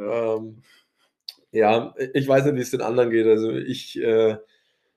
[0.00, 0.36] Ja.
[0.36, 0.62] Ähm,
[1.52, 3.26] ja, ich weiß nicht, wie es den anderen geht.
[3.26, 4.36] Also ich äh,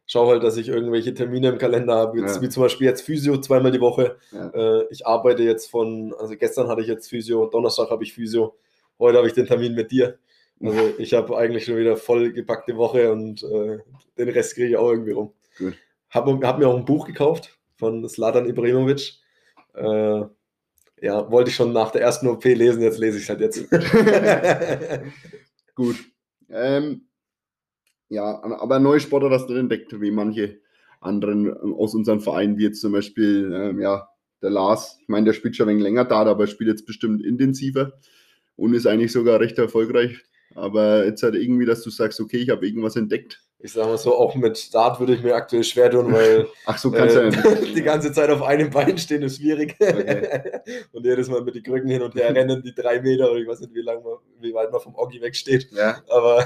[0.06, 2.42] schaue halt, dass ich irgendwelche Termine im Kalender habe, jetzt, Ja.
[2.42, 4.18] wie zum Beispiel jetzt Physio zweimal die Woche.
[4.32, 4.50] Ja.
[4.50, 8.56] Äh, ich arbeite jetzt von, also gestern hatte ich jetzt Physio, Donnerstag habe ich Physio,
[9.00, 10.20] heute habe ich den Termin mit dir.
[10.62, 13.80] Also ich habe eigentlich schon wieder voll gepackte Woche und äh,
[14.18, 15.34] den Rest kriege ich auch irgendwie rum.
[15.58, 15.74] Gut.
[16.10, 19.14] Habe hab mir auch ein Buch gekauft von Slatan Ibrahimovic.
[19.74, 20.22] Äh,
[21.04, 23.70] ja, wollte ich schon nach der ersten OP lesen, jetzt lese ich es halt jetzt.
[25.76, 25.98] Gut.
[26.50, 27.10] Ähm,
[28.08, 30.62] ja, aber neue Sportler hast du entdeckt, wie manche
[31.02, 34.08] anderen aus unseren Vereinen, wie jetzt zum Beispiel ähm, ja,
[34.42, 34.98] der Lars.
[35.02, 38.00] Ich meine, der spielt schon ein wenig länger da, aber spielt jetzt bestimmt intensiver
[38.56, 40.24] und ist eigentlich sogar recht erfolgreich.
[40.56, 43.44] Aber jetzt halt irgendwie, dass du sagst, okay, ich habe irgendwas entdeckt.
[43.66, 46.78] Ich sage mal so, auch mit Start würde ich mir aktuell schwer tun, weil Ach
[46.78, 49.78] so, kannst du ja äh, die ganze Zeit auf einem Bein stehen ist schwierig.
[49.80, 50.60] Okay.
[50.92, 53.48] und jedes Mal mit den Krücken hin und her rennen, die drei Meter oder ich
[53.48, 55.70] weiß nicht, wie, lang man, wie weit man vom Oggi wegsteht.
[55.72, 56.46] Ja, Aber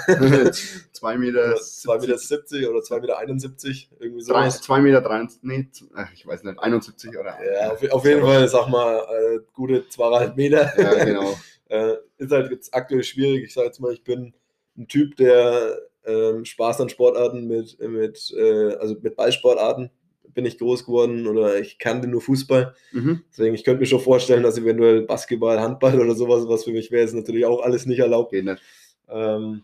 [0.91, 1.55] zwei Meter.
[1.55, 4.33] 2,70 Meter 70 oder 2,71 Meter, 71, irgendwie so.
[4.33, 7.35] Drei, zwei Meter 23, nee, ach, ich weiß nicht, 71 oder?
[7.43, 10.71] Ja, auf, auf jeden Fall, sag mal, äh, gute zweieinhalb Meter.
[10.79, 11.35] Ja, genau.
[11.69, 13.45] Äh, ist halt jetzt aktuell schwierig.
[13.45, 14.35] Ich sage jetzt mal, ich bin
[14.77, 19.91] ein Typ, der ähm, Spaß an Sportarten mit, mit, äh, also mit Ballsportarten
[20.33, 22.75] bin ich groß geworden oder ich kannte nur Fußball.
[22.91, 23.23] Mhm.
[23.31, 26.91] Deswegen, ich könnte mir schon vorstellen, dass eventuell Basketball, Handball oder sowas, was für mich
[26.91, 28.31] wäre, ist natürlich auch alles nicht erlaubt.
[28.31, 28.61] Geht nicht.
[29.09, 29.63] Ähm,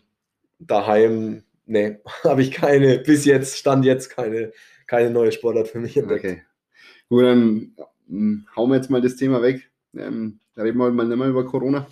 [0.58, 4.52] daheim, nee, habe ich keine, bis jetzt, stand jetzt keine,
[4.86, 6.24] keine neue Sportart für mich entdeckt.
[6.24, 6.42] Okay.
[7.08, 7.76] Gut, dann
[8.10, 9.70] ähm, hauen wir jetzt mal das Thema weg.
[9.96, 11.86] Ähm, da reden wir heute mal nicht mehr über Corona.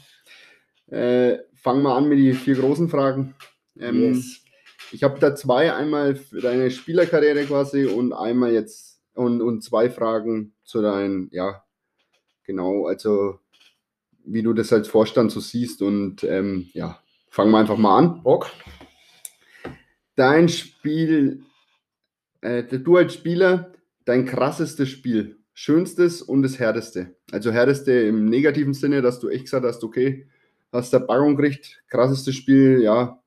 [0.89, 3.35] Äh, fangen wir an mit den vier großen Fragen.
[3.79, 4.42] Ähm, Yes.
[4.93, 9.91] Ich habe da zwei, einmal für deine Spielerkarriere quasi und einmal jetzt und, und zwei
[9.91, 11.65] Fragen zu deinen, ja,
[12.45, 13.39] genau, also
[14.25, 18.23] wie du das als Vorstand so siehst und ähm, ja, fangen wir einfach mal an.
[18.23, 18.51] Bock?
[20.15, 21.43] Dein Spiel,
[22.43, 23.73] äh, du als Spieler,
[24.05, 27.17] dein krassestes Spiel, schönstes und das härteste.
[27.31, 30.29] Also härteste im negativen Sinne, dass du echt gesagt hast, okay,
[30.71, 33.23] hast der Packung gekriegt, krassestes Spiel, ja,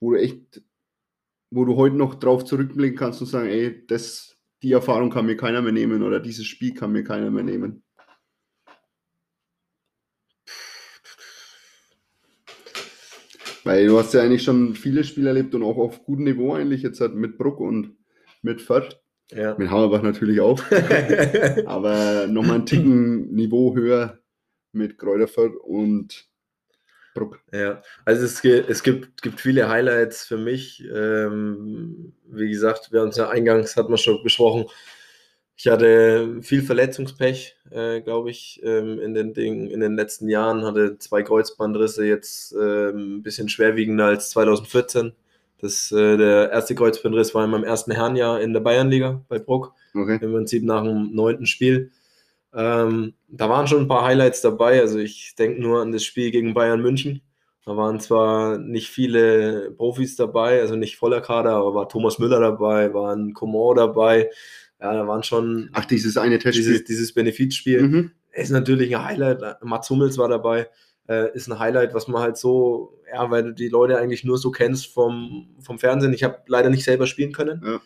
[0.00, 0.62] wo du echt,
[1.52, 5.36] wo du heute noch drauf zurückblicken kannst und sagen, ey, das, die Erfahrung kann mir
[5.36, 7.84] keiner mehr nehmen oder dieses Spiel kann mir keiner mehr nehmen.
[13.64, 16.82] Weil du hast ja eigentlich schon viele Spiele erlebt und auch auf gutem Niveau eigentlich
[16.82, 17.96] jetzt halt mit Bruck und
[18.40, 18.98] mit Fürth.
[19.30, 19.54] Ja.
[19.56, 20.60] Mit Hammerbach natürlich auch.
[21.66, 24.18] Aber nochmal ein Ticken Niveau höher
[24.72, 26.31] mit Kräuter Fürth und
[27.14, 27.40] Bruck.
[27.52, 30.82] Ja, also es, es gibt, gibt viele Highlights für mich.
[30.92, 34.66] Ähm, wie gesagt, wir haben es ja eingangs, hat man schon besprochen.
[35.56, 40.64] Ich hatte viel Verletzungspech, äh, glaube ich, ähm, in, den Ding, in den letzten Jahren.
[40.64, 45.12] Hatte zwei Kreuzbandrisse, jetzt ähm, ein bisschen schwerwiegender als 2014.
[45.60, 49.72] Das, äh, der erste Kreuzbandriss war in meinem ersten Herrenjahr in der Bayernliga bei Bruck
[49.94, 50.18] Okay.
[50.20, 51.92] im Prinzip nach dem neunten Spiel.
[52.54, 54.80] Ähm, da waren schon ein paar Highlights dabei.
[54.80, 57.22] Also ich denke nur an das Spiel gegen Bayern München.
[57.64, 62.40] Da waren zwar nicht viele Profis dabei, also nicht voller Kader, aber war Thomas Müller
[62.40, 64.30] dabei, war ein Coman dabei.
[64.80, 66.66] Ja, da waren schon Ach, dieses eine Testspiel.
[66.66, 67.82] dieses, dieses Benefizspiel.
[67.82, 68.10] Mhm.
[68.32, 69.62] Ist natürlich ein Highlight.
[69.62, 70.68] Mats Hummels war dabei.
[71.08, 74.38] Äh, ist ein Highlight, was man halt so, ja, weil du die Leute eigentlich nur
[74.38, 76.14] so kennst vom, vom Fernsehen.
[76.14, 77.62] Ich habe leider nicht selber spielen können.
[77.64, 77.80] Ja.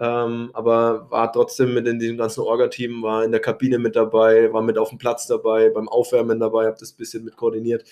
[0.00, 4.50] Ähm, aber war trotzdem mit in diesem ganzen Orga-Team, war in der Kabine mit dabei,
[4.52, 7.84] war mit auf dem Platz dabei, beim Aufwärmen dabei, habe das ein bisschen mit koordiniert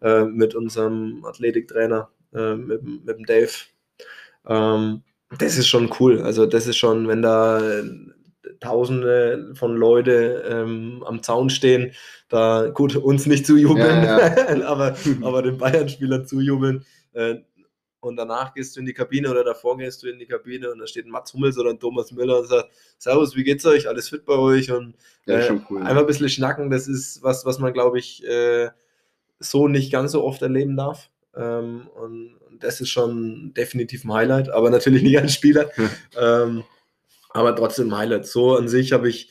[0.00, 3.50] äh, mit unserem Athletiktrainer, äh, mit, dem- mit dem Dave.
[4.46, 5.02] Ähm,
[5.38, 6.22] das ist schon cool.
[6.22, 7.82] Also das ist schon, wenn da äh,
[8.60, 11.92] Tausende von Leute ähm, am Zaun stehen,
[12.28, 14.18] da gut uns nicht zujubeln, Ja,
[14.66, 16.84] aber, aber den Bayern-Spielern zujubeln.
[17.12, 17.36] Äh,
[18.00, 20.78] und danach gehst du in die Kabine oder davor gehst du in die Kabine und
[20.78, 23.88] da steht ein Mats Hummels oder ein Thomas Müller und sagt, Servus, wie geht's euch?
[23.88, 24.70] Alles fit bei euch?
[24.70, 24.94] Und
[25.26, 25.82] Ja, äh, schon cool.
[25.82, 28.70] einfach ein bisschen schnacken, das ist was, was man, glaube ich, äh,
[29.40, 31.10] so nicht ganz so oft erleben darf.
[31.34, 35.70] Ähm, und, und das ist schon definitiv ein Highlight, aber natürlich nicht als Spieler.
[36.16, 36.64] ähm,
[37.30, 38.26] aber trotzdem ein Highlight.
[38.26, 39.30] So an sich habe ich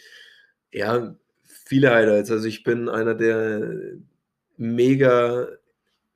[0.72, 1.16] ja
[1.66, 2.32] viele Highlights.
[2.32, 3.70] Also ich bin einer, der
[4.58, 5.48] mega,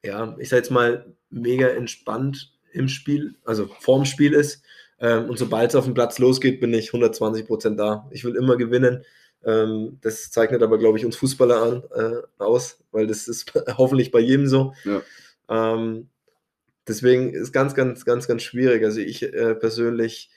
[0.04, 4.64] ja, ich sag jetzt mal, mega entspannt im Spiel, also vorm Spiel ist.
[5.00, 8.08] Ähm, und sobald es auf dem Platz losgeht, bin ich 120 Prozent da.
[8.12, 9.04] Ich will immer gewinnen.
[9.44, 14.12] Ähm, das zeichnet aber, glaube ich, uns Fußballer an, äh, aus, weil das ist hoffentlich
[14.12, 14.74] bei jedem so.
[14.86, 15.02] Ja.
[15.50, 16.10] Ähm,
[16.88, 18.84] deswegen ist ganz, ganz, ganz, ganz schwierig.
[18.84, 20.30] Also ich äh, persönlich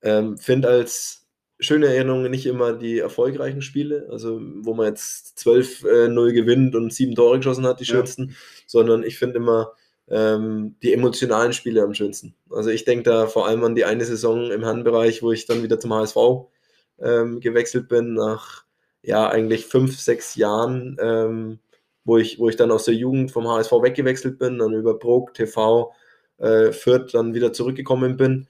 [0.00, 1.26] ähm, finde als
[1.60, 6.92] schöne Erinnerungen nicht immer die erfolgreichen Spiele, also wo man jetzt 12-0 äh, gewinnt und
[6.92, 7.94] sieben Tore geschossen hat, die ja.
[7.94, 8.34] schönsten,
[8.66, 9.72] sondern ich finde immer
[10.08, 12.34] ähm, die emotionalen Spiele am schönsten.
[12.50, 15.62] Also ich denke da vor allem an die eine Saison im Handbereich, wo ich dann
[15.62, 16.16] wieder zum HSV
[17.00, 18.64] ähm, gewechselt bin, nach
[19.02, 21.58] ja eigentlich fünf, sechs Jahren, ähm,
[22.04, 25.34] wo, ich, wo ich dann aus der Jugend vom HSV weggewechselt bin, dann über Brok,
[25.34, 25.92] TV,
[26.38, 28.48] äh, Fürth dann wieder zurückgekommen bin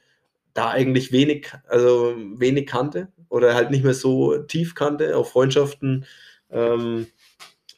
[0.54, 6.04] da eigentlich wenig, also wenig kannte oder halt nicht mehr so tief kannte, auf Freundschaften,
[6.50, 7.06] ähm,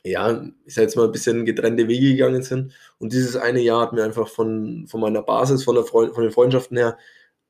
[0.05, 2.73] ja, ich sag jetzt mal ein bisschen getrennte Wege gegangen sind.
[2.99, 6.23] Und dieses eine Jahr hat mir einfach von, von meiner Basis, von, der Freund, von
[6.23, 6.99] den Freundschaften her,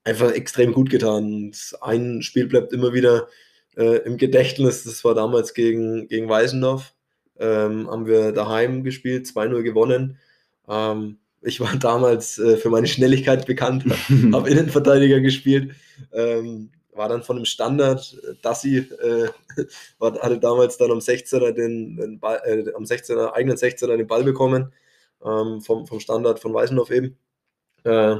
[0.04, 1.24] einfach extrem gut getan.
[1.24, 3.28] Und ein Spiel bleibt immer wieder
[3.76, 6.94] äh, im Gedächtnis, das war damals gegen, gegen Weißendorf.
[7.38, 10.18] Ähm, haben wir daheim gespielt, 2-0 gewonnen.
[10.68, 13.84] Ähm, ich war damals äh, für meine Schnelligkeit bekannt,
[14.32, 15.74] habe Innenverteidiger gespielt,
[16.12, 19.28] ähm, war dann von einem Standard, äh, Dassi äh,
[20.00, 24.24] hatte damals dann am 16er den, den Ball, äh, am 16er, eigenen 16er den Ball
[24.24, 24.72] bekommen,
[25.24, 27.16] ähm, vom, vom Standard von Weißendorf eben.
[27.84, 28.16] Äh,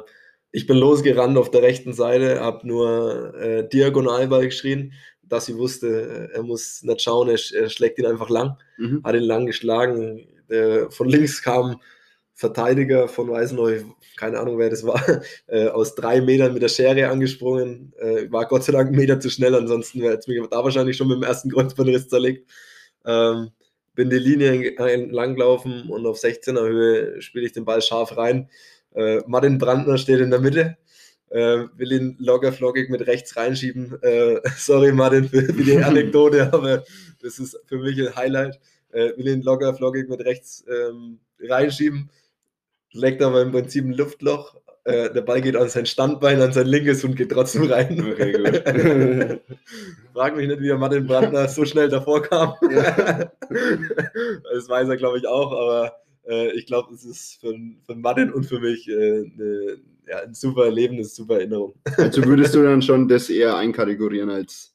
[0.53, 6.31] ich bin losgerannt auf der rechten Seite, habe nur äh, Diagonalball geschrien, dass sie wusste,
[6.33, 9.03] er muss nicht schauen, er, er schlägt ihn einfach lang, mhm.
[9.03, 10.29] hat ihn lang geschlagen.
[10.91, 11.81] von links kam
[12.37, 13.83] Verteidiger von Weißeneu,
[14.17, 15.01] keine Ahnung wer das war,
[15.47, 17.93] äh, aus drei Metern mit der Schere angesprungen.
[17.99, 20.97] Äh, war Gott sei Dank einen Meter zu schnell, ansonsten wäre es mich da wahrscheinlich
[20.97, 22.51] schon mit dem ersten Kreuzbandriss zerlegt.
[23.07, 23.51] Ähm,
[23.95, 28.51] bin die Linie entlang gelaufen und auf 16er Höhe spiele ich den Ball scharf rein.
[28.95, 30.77] Äh, Martin Brandner steht in der Mitte,
[31.31, 33.97] äh, will ihn locker flockig mit rechts reinschieben.
[34.03, 36.83] Äh, sorry Martin für, für, die Anekdote, aber
[37.23, 38.59] das ist für mich ein Highlight.
[38.91, 42.11] Äh, will ihn locker flockig mit rechts ähm, reinschieben
[42.95, 44.57] leckt aber im Prinzip ein Luftloch.
[44.85, 47.99] Äh, der Ball geht an sein Standbein, an sein linkes und geht trotzdem rein.
[48.13, 49.41] Okay, gut.
[50.13, 52.55] Frag mich nicht, wie der Martin Brandner so schnell davor kam.
[52.71, 53.31] Ja.
[53.49, 57.55] das weiß er, glaube ich, auch, aber äh, ich glaube, es ist für,
[57.87, 61.75] für Martin und für mich äh, eine, ja, ein super Erlebnis, super Erinnerung.
[61.97, 64.75] Also würdest du dann schon das eher einkategorieren als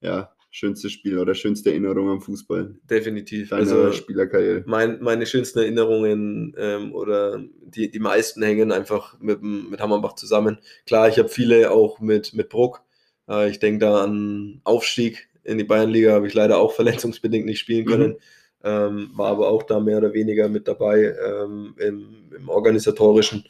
[0.00, 2.74] ja, schönstes Spiel oder schönste Erinnerung am Fußball?
[2.88, 3.52] Definitiv.
[3.52, 4.64] also Spielerkarriere.
[4.66, 10.58] Mein, meine schönsten Erinnerungen ähm, oder die, die meisten hängen einfach mit, mit Hammerbach zusammen.
[10.86, 12.82] Klar, ich habe viele auch mit, mit Bruck.
[13.28, 17.58] Äh, ich denke da an Aufstieg in die Bayernliga, habe ich leider auch verletzungsbedingt nicht
[17.58, 17.90] spielen mhm.
[17.90, 18.08] können.
[18.10, 18.16] Mhm.
[18.64, 23.44] Ähm, war aber auch da mehr oder weniger mit dabei ähm, im, im, organisatorischen.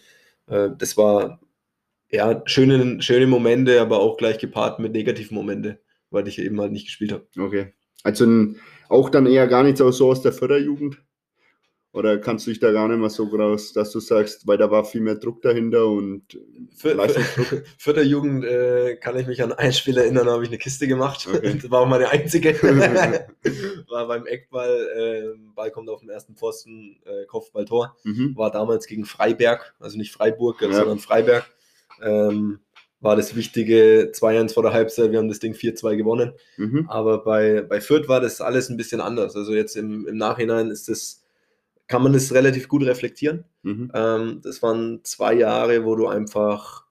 [0.48, 1.40] Äh, das war
[2.10, 5.78] ja schöne, schöne Momente, aber auch gleich gepaart mit negativen Momente
[6.10, 7.26] weil ich eben halt nicht gespielt habe.
[7.38, 7.74] Okay.
[8.02, 8.54] Also
[8.88, 11.02] auch dann eher gar nicht so aus der Förderjugend?
[11.92, 14.70] Oder kannst du dich da gar nicht mehr so raus, dass du sagst, weil da
[14.70, 16.38] war viel mehr Druck dahinter und
[16.76, 17.64] für, Leistungsdruck?
[17.78, 20.58] Für der Jugend äh, kann ich mich an ein Spiel erinnern, da habe ich eine
[20.58, 21.26] Kiste gemacht.
[21.26, 21.58] Okay.
[21.60, 22.54] Das war auch meine einzige.
[23.88, 27.96] war beim Eckball, äh, Ball kommt auf den ersten Pfosten, äh, Kopfballtor.
[28.04, 28.36] Mhm.
[28.36, 30.70] War damals gegen Freiberg, also nicht Freiburg, ja.
[30.70, 31.50] sondern Freiberg.
[32.02, 32.60] Ähm,
[33.00, 35.12] war das wichtige 2-1 vor der Halbzeit.
[35.12, 36.32] Wir haben das Ding 4-2 gewonnen.
[36.56, 36.86] Mhm.
[36.88, 39.36] Aber bei, bei Fürth war das alles ein bisschen anders.
[39.36, 41.24] Also jetzt im, im Nachhinein ist das,
[41.86, 43.44] kann man das relativ gut reflektieren.
[43.62, 43.92] Mhm.
[43.94, 46.86] Ähm, das waren zwei Jahre, wo du einfach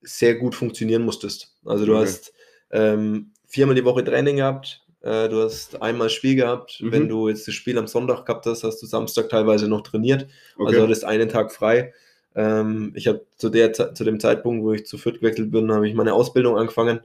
[0.00, 1.56] sehr gut funktionieren musstest.
[1.64, 2.02] Also du okay.
[2.04, 2.32] hast
[2.70, 6.80] ähm, viermal die Woche Training gehabt, äh, du hast einmal Spiel gehabt.
[6.80, 6.92] Mhm.
[6.92, 10.26] Wenn du jetzt das Spiel am Sonntag gehabt hast, hast du Samstag teilweise noch trainiert.
[10.56, 10.68] Okay.
[10.68, 11.92] Also hattest einen Tag frei.
[12.34, 15.94] Ähm, ich habe zu, zu dem Zeitpunkt, wo ich zu Fürth gewechselt bin, habe ich
[15.94, 17.00] meine Ausbildung angefangen.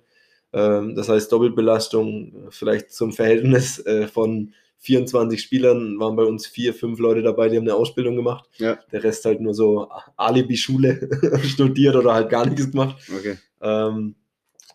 [0.53, 6.73] Ähm, das heißt Doppelbelastung, vielleicht zum Verhältnis äh, von 24 Spielern waren bei uns vier,
[6.73, 8.49] fünf Leute dabei, die haben eine Ausbildung gemacht.
[8.57, 8.77] Ja.
[8.91, 12.97] Der Rest halt nur so Alibi-Schule studiert oder halt gar nichts gemacht.
[13.17, 13.37] Okay.
[13.61, 14.15] Ähm,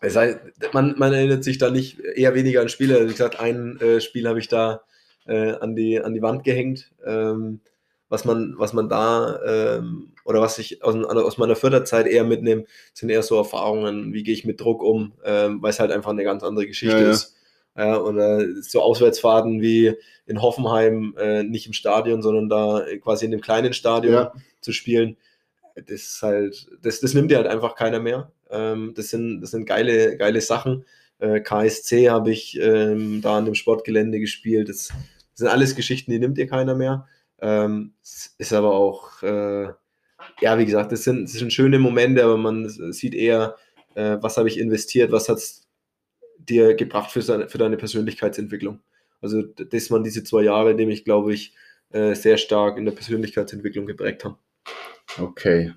[0.01, 0.39] das heißt,
[0.73, 2.95] man, man, erinnert sich da nicht eher weniger an Spiele.
[2.95, 4.81] Also wie gesagt, ein äh, Spiel habe ich da
[5.27, 6.91] äh, an, die, an die Wand gehängt.
[7.05, 7.59] Ähm,
[8.09, 12.65] was man, was man da ähm, oder was ich aus, aus meiner Förderzeit eher mitnehme,
[12.93, 16.11] sind eher so Erfahrungen, wie gehe ich mit Druck um, ähm, weil es halt einfach
[16.11, 17.11] eine ganz andere Geschichte ja, ja.
[17.11, 17.35] ist.
[17.77, 19.93] Ja, oder so Auswärtsfahrten wie
[20.25, 24.33] in Hoffenheim, äh, nicht im Stadion, sondern da quasi in dem kleinen Stadion ja.
[24.59, 25.15] zu spielen.
[25.75, 28.31] Das ist halt, das, das nimmt dir halt einfach keiner mehr.
[28.49, 30.83] Ähm, das, sind, das sind geile, geile Sachen.
[31.19, 34.67] Äh, KSC habe ich ähm, da an dem Sportgelände gespielt.
[34.69, 34.97] Das, das,
[35.35, 37.07] sind alles Geschichten, die nimmt dir keiner mehr.
[37.41, 39.69] Ähm, ist aber auch, äh,
[40.41, 43.55] ja, wie gesagt, das sind, sind schöne Momente, aber man sieht eher,
[43.95, 45.67] äh, was habe ich investiert, was hat es
[46.37, 48.79] dir gebracht für, seine, für deine Persönlichkeitsentwicklung.
[49.21, 51.53] Also das waren diese zwei Jahre, die mich, glaube ich,
[51.91, 54.37] äh, sehr stark in der Persönlichkeitsentwicklung geprägt haben.
[55.19, 55.73] Okay.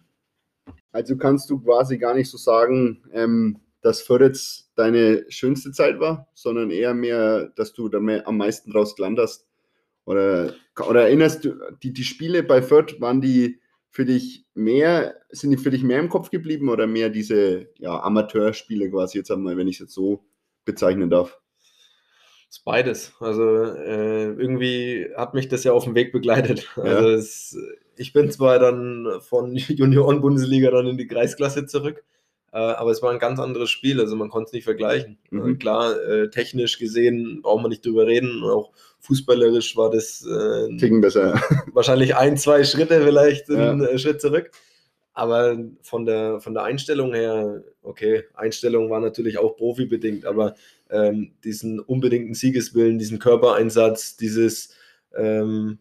[0.92, 6.28] Also kannst du quasi gar nicht so sagen, ähm, dass Fürth deine schönste Zeit war,
[6.34, 9.46] sondern eher mehr, dass du da mehr, am meisten draus gelernt hast.
[10.04, 10.54] Oder,
[10.88, 13.60] oder erinnerst du, die, die Spiele bei Fürth, waren die
[13.90, 18.02] für dich mehr, sind die für dich mehr im Kopf geblieben oder mehr diese ja,
[18.02, 20.24] Amateurspiele quasi jetzt einmal, wenn ich es jetzt so
[20.64, 21.38] bezeichnen darf?
[22.48, 23.12] Das ist beides.
[23.20, 26.68] Also äh, irgendwie hat mich das ja auf dem Weg begleitet.
[26.76, 26.82] Ja.
[26.82, 27.56] Also es,
[27.96, 32.02] ich bin zwar dann von Junioren-Bundesliga dann in die Kreisklasse zurück,
[32.56, 35.18] aber es war ein ganz anderes Spiel, also man konnte es nicht vergleichen.
[35.30, 35.54] Mhm.
[35.54, 40.76] Äh, klar, äh, technisch gesehen braucht man nicht drüber reden, auch fußballerisch war das äh,
[40.76, 41.40] Ticken besser.
[41.72, 43.70] wahrscheinlich ein, zwei Schritte vielleicht ja.
[43.70, 44.50] einen äh, Schritt zurück.
[45.14, 50.54] Aber von der, von der Einstellung her, okay, Einstellung war natürlich auch profibedingt, aber
[50.90, 54.74] ähm, diesen unbedingten Siegeswillen, diesen Körpereinsatz, dieses
[55.14, 55.78] ähm,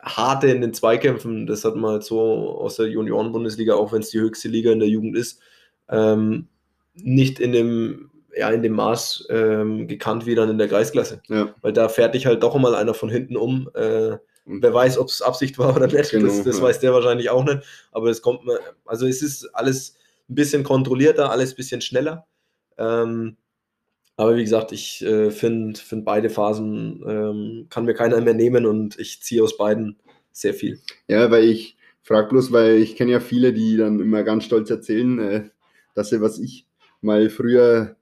[0.00, 4.10] Harte in den Zweikämpfen, das hat man halt so aus der Junioren-Bundesliga, auch wenn es
[4.10, 5.40] die höchste Liga in der Jugend ist,
[5.88, 6.46] ähm,
[6.94, 11.22] nicht in dem, ja, in dem Maß ähm, gekannt wie dann in der Kreisklasse.
[11.28, 11.54] Ja.
[11.60, 13.70] Weil da fährt dich halt doch mal einer von hinten um.
[13.74, 16.64] Äh, wer weiß, ob es Absicht war oder nicht, genau, das, das ja.
[16.64, 17.60] weiß der wahrscheinlich auch nicht.
[17.92, 18.42] Aber es kommt,
[18.86, 19.96] also es ist alles
[20.28, 22.26] ein bisschen kontrollierter, alles ein bisschen schneller.
[22.76, 23.36] Ähm,
[24.16, 28.66] aber wie gesagt, ich äh, finde find beide Phasen, ähm, kann mir keiner mehr nehmen
[28.66, 29.96] und ich ziehe aus beiden
[30.32, 30.80] sehr viel.
[31.06, 34.70] Ja, weil ich frage bloß, weil ich kenne ja viele, die dann immer ganz stolz
[34.70, 35.50] erzählen, äh,
[35.98, 36.66] dass sie, was ich
[37.00, 37.96] mal früher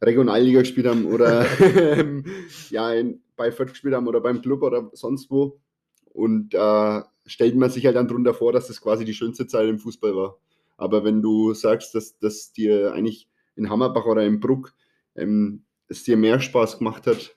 [0.00, 1.46] Regionalliga gespielt haben oder
[2.70, 5.60] ja, in, bei Fürth gespielt haben oder beim Club oder sonst wo.
[6.06, 9.46] Und da äh, stellt man sich halt dann drunter vor, dass das quasi die schönste
[9.46, 10.38] Zeit im Fußball war.
[10.76, 14.74] Aber wenn du sagst, dass, dass dir eigentlich in Hammerbach oder in Bruck
[15.14, 17.36] ähm, es dir mehr Spaß gemacht hat.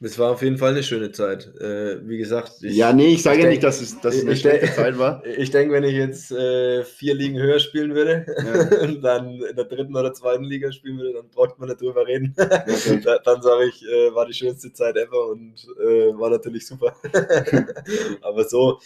[0.00, 1.52] Es war auf jeden Fall eine schöne Zeit.
[1.60, 4.36] Äh, wie gesagt, ich, ja, nee, ich sage ja nicht, dass es, dass es eine
[4.36, 5.22] schlechte Zeit war.
[5.38, 8.86] Ich denke, wenn ich jetzt äh, vier Ligen höher spielen würde, ja.
[9.02, 12.34] dann in der dritten oder zweiten Liga spielen würde, dann braucht man nicht drüber reden.
[12.38, 13.00] Okay.
[13.04, 16.94] dann, dann sage ich, äh, war die schönste Zeit ever und äh, war natürlich super.
[18.22, 18.78] Aber so,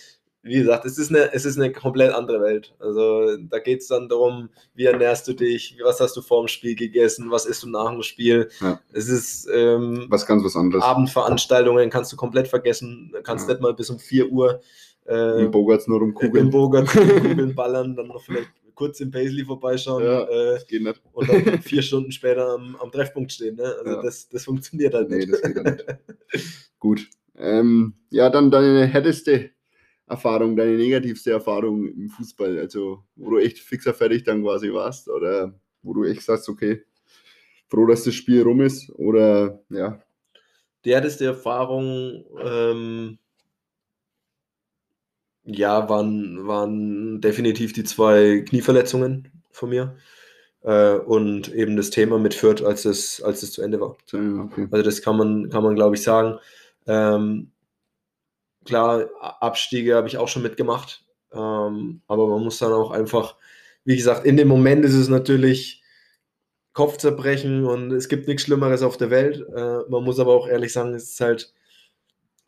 [0.43, 2.75] wie gesagt, es ist eine, es ist eine komplett andere Welt.
[2.81, 6.49] Also da geht es dann darum, wie ernährst du dich, was hast du vor dem
[6.49, 8.49] Spiel gegessen, was isst du nach dem Spiel.
[8.61, 8.81] Ja.
[8.93, 10.83] Es ist ähm, was ganz was anderes.
[10.83, 13.55] Abendveranstaltungen kannst du komplett vergessen, kannst ja.
[13.55, 14.61] nicht mal bis um 4 Uhr
[15.07, 16.47] äh, Im Bogarts nur um Kugeln.
[16.47, 21.01] Im Bogarts Kugeln ballern, dann noch vielleicht kurz im Paisley vorbeischauen ja, äh, geht nicht.
[21.13, 23.57] und dann vier Stunden später am, am Treffpunkt stehen.
[23.57, 23.75] Ne?
[23.79, 24.03] Also ja.
[24.03, 25.29] das, das funktioniert halt nicht.
[25.29, 25.85] Nee, das geht nicht.
[26.79, 27.09] Gut.
[27.37, 29.51] Ähm, ja, dann deine härteste
[30.13, 32.59] Erfahrung, deine negativste Erfahrung im Fußball?
[32.59, 36.85] Also, wo du echt fixer fertig dann quasi warst oder wo du echt sagst, okay,
[37.69, 40.01] froh, dass das Spiel rum ist oder ja.
[40.85, 43.19] Die härteste Erfahrung, ähm,
[45.45, 49.97] ja, waren, waren definitiv die zwei Knieverletzungen von mir.
[50.63, 53.97] Äh, und eben das Thema mit Fürth, als es, als es zu Ende war.
[54.13, 54.69] Okay.
[54.71, 56.39] Also das kann man, kann man glaube ich, sagen.
[56.87, 57.52] Ähm,
[58.65, 61.05] klar, Abstiege habe ich auch schon mitgemacht.
[61.33, 63.37] Ähm, aber man muss dann auch einfach,
[63.85, 65.83] wie gesagt, in dem Moment ist es natürlich
[66.73, 69.45] Kopfzerbrechen und es gibt nichts Schlimmeres auf der Welt.
[69.55, 71.53] Äh, man muss aber auch ehrlich sagen, es ist halt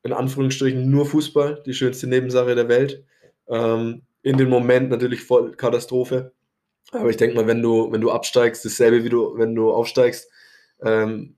[0.02, 3.04] in Anführungsstrichen nur Fußball, die schönste Nebensache der Welt.
[3.48, 6.32] Ähm, in dem Moment natürlich voll Katastrophe.
[6.92, 10.30] Aber ich denke mal, wenn du, wenn du absteigst, dasselbe wie du, wenn du aufsteigst,
[10.82, 11.36] ähm,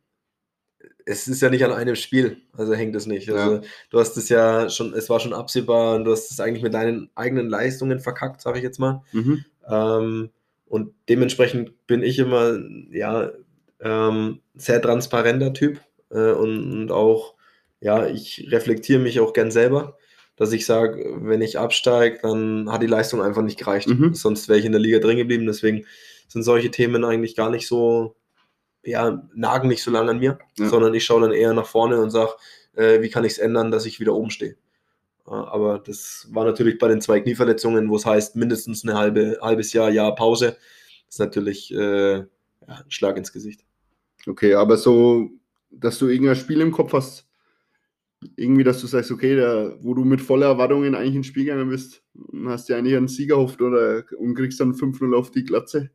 [1.05, 3.31] es ist ja nicht an einem Spiel, also hängt es nicht.
[3.31, 3.61] Also ja.
[3.91, 6.75] du hast es ja schon, es war schon absehbar und du hast es eigentlich mit
[6.75, 9.03] deinen eigenen Leistungen verkackt, sage ich jetzt mal.
[9.13, 9.45] Mhm.
[9.69, 10.31] Ähm,
[10.67, 12.59] und dementsprechend bin ich immer
[12.91, 13.31] ja
[13.81, 17.35] ähm, sehr transparenter Typ äh, und, und, auch
[17.81, 19.97] ja, ich reflektiere mich auch gern selber,
[20.35, 23.89] dass ich sage, wenn ich absteige, dann hat die Leistung einfach nicht gereicht.
[23.89, 24.15] Mhm.
[24.15, 25.47] Sonst wäre ich in der Liga drin geblieben.
[25.47, 25.85] Deswegen
[26.27, 28.17] sind solche Themen eigentlich gar nicht so
[28.87, 30.69] ja, nagen nicht so lange an mir, ja.
[30.69, 32.33] sondern ich schaue dann eher nach vorne und sage,
[32.75, 34.57] äh, wie kann ich es ändern, dass ich wieder oben stehe.
[35.27, 39.73] aber das war natürlich bei den zwei Knieverletzungen, wo es heißt, mindestens ein halbe, halbes
[39.73, 40.57] Jahr, Jahr Pause.
[41.09, 42.27] Ist natürlich äh, ja,
[42.67, 43.65] ein Schlag ins Gesicht.
[44.27, 45.31] Okay, aber so,
[45.71, 47.27] dass du irgendein Spiel im Kopf hast,
[48.35, 51.69] irgendwie, dass du sagst, okay, da, wo du mit voller Erwartungen eigentlich ins Spiel gegangen
[51.69, 52.03] bist,
[52.47, 55.91] hast dir eigentlich einen Sieger hofft oder und kriegst dann 5-0 auf die Glatze.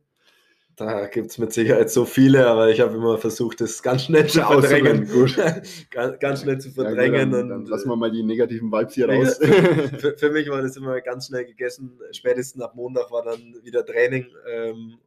[0.76, 4.26] Da gibt es mit Sicherheit so viele, aber ich habe immer versucht, das ganz schnell
[4.26, 5.06] zu verdrängen.
[5.06, 5.36] Gut.
[5.90, 7.14] ganz, ganz, schnell zu verdrängen.
[7.14, 9.38] Ja, gut, dann, dann lassen wir mal die negativen Vibes hier raus.
[9.98, 11.98] für, für, mich war das immer ganz schnell gegessen.
[12.12, 14.26] Spätestens ab Montag war dann wieder Training.
[14.50, 14.98] Ähm,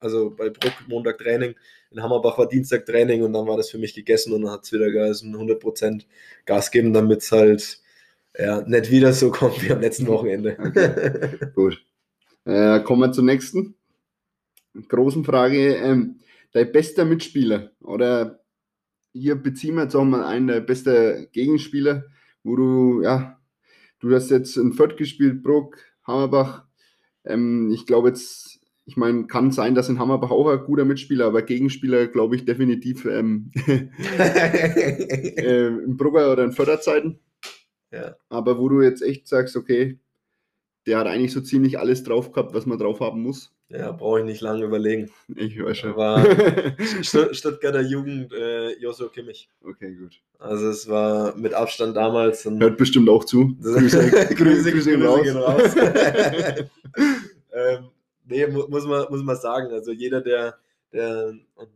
[0.00, 1.54] also bei Bruck Montag Training.
[1.90, 4.64] In Hammerbach war Dienstag Training und dann war das für mich gegessen und dann hat
[4.64, 6.04] es wieder geheißen, 100%
[6.46, 7.80] Gas geben, damit es halt
[8.38, 10.56] ja, nicht wieder so kommt wie am letzten Wochenende.
[10.58, 11.50] Okay.
[11.54, 11.84] Gut.
[12.46, 13.74] Äh, kommen wir zur nächsten
[14.88, 15.76] großen Frage.
[15.76, 16.20] Ähm,
[16.52, 18.40] dein bester Mitspieler oder
[19.12, 22.04] hier beziehen wir jetzt auch mal einen, der beste Gegenspieler,
[22.42, 23.38] wo du, ja,
[23.98, 26.64] du hast jetzt in Fürth gespielt, Bruck, Hammerbach.
[27.24, 31.26] Ähm, ich glaube jetzt, ich meine, kann sein, dass in Hammerbach auch ein guter Mitspieler,
[31.26, 37.20] aber Gegenspieler glaube ich definitiv ähm, äh, in Brugger oder in Förderzeiten.
[37.90, 38.16] Ja.
[38.28, 39.98] Aber wo du jetzt echt sagst, okay,
[40.86, 43.52] der hat eigentlich so ziemlich alles drauf gehabt, was man drauf haben muss.
[43.72, 45.10] Ja, brauche ich nicht lange überlegen.
[45.36, 45.94] Ich weiß schon.
[45.96, 46.24] War
[47.02, 49.48] Stutt- Stuttgarter Jugend äh, Joshua Kimmich.
[49.62, 50.20] Okay, gut.
[50.40, 53.54] Also es war mit Abstand damals Hört bestimmt auch zu.
[53.62, 55.22] Grüße, Grüße, Grüße Grüße gehen raus.
[55.22, 55.74] gehen raus.
[57.52, 57.88] ähm,
[58.26, 59.72] nee, mu muss man, muss man sagen.
[59.72, 60.56] Also jeder, der,
[60.92, 61.68] der und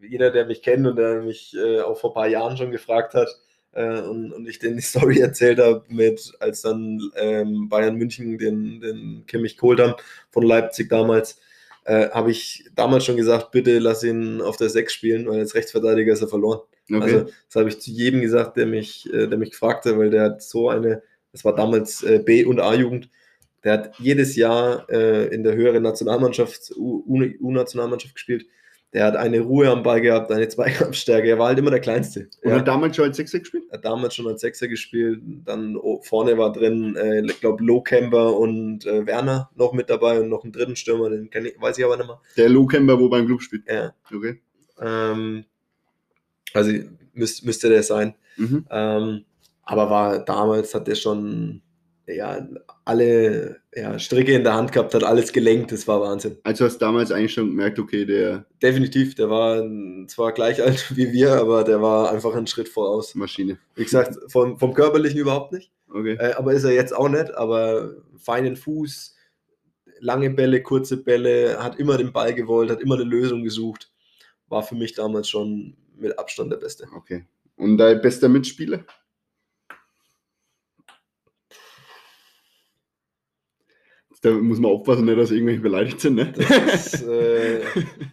[0.00, 3.14] jeder, der mich kennt und der mich äh, auch vor ein paar Jahren schon gefragt
[3.14, 3.28] hat
[3.72, 8.38] äh, und, und ich denen die Story erzählt habe, mit als dann ähm, Bayern München
[8.38, 9.94] den, den Kimmich geholt haben
[10.30, 11.38] von Leipzig damals,
[11.84, 15.54] äh, habe ich damals schon gesagt, bitte lass ihn auf der 6 spielen, weil als
[15.54, 16.60] Rechtsverteidiger ist er verloren.
[16.90, 17.02] Okay.
[17.02, 20.10] Also das habe ich zu jedem gesagt, der mich, äh, der mich gefragt hat, weil
[20.10, 21.02] der hat so eine,
[21.32, 23.08] das war damals äh, B- und A-Jugend,
[23.64, 28.46] der hat jedes Jahr äh, in der höheren Nationalmannschaft, U-Nationalmannschaft gespielt.
[28.92, 31.26] Der hat eine Ruhe am Ball gehabt, eine Zweikampfstärke.
[31.28, 32.28] Er war halt immer der Kleinste.
[32.42, 33.64] Und Er hat damals schon als Sechser gespielt?
[33.72, 35.20] hat damals schon als Sechser gespielt.
[35.46, 40.28] Dann vorne war drin, äh, ich glaube, Lohkemper und äh, Werner noch mit dabei und
[40.28, 42.20] noch einen dritten Stürmer, den ich, weiß ich aber nicht mehr.
[42.36, 43.62] Der Lou Kemper, wo beim Club spielt.
[43.66, 44.40] Ja, Okay.
[44.80, 45.44] ähm,
[46.52, 46.70] also
[47.14, 48.14] müsst, müsste der sein.
[48.36, 48.66] Mhm.
[48.70, 49.24] Ähm,
[49.64, 51.62] aber war damals hat er schon
[52.16, 52.46] ja,
[52.84, 56.38] alle ja, Stricke in der Hand gehabt, hat alles gelenkt, das war Wahnsinn.
[56.44, 59.62] Also hast du damals eigentlich schon gemerkt, okay, der Definitiv, der war
[60.08, 63.14] zwar gleich alt wie wir, aber der war einfach einen Schritt voraus.
[63.14, 63.58] Maschine.
[63.74, 66.16] Wie gesagt, vom, vom körperlichen überhaupt nicht, Okay.
[66.18, 69.14] äh, aber ist er jetzt auch nicht, aber feinen Fuß,
[70.00, 73.90] lange Bälle, kurze Bälle, hat immer den Ball gewollt, hat immer eine Lösung gesucht.
[74.48, 76.86] War für mich damals schon mit Abstand der Beste.
[76.94, 77.24] Okay.
[77.56, 78.84] Und dein bester Mitspieler?
[84.24, 86.32] Da muss man aufpassen, dass irgendwelche beleidigt sind, ne?
[86.36, 87.60] Das ist, äh,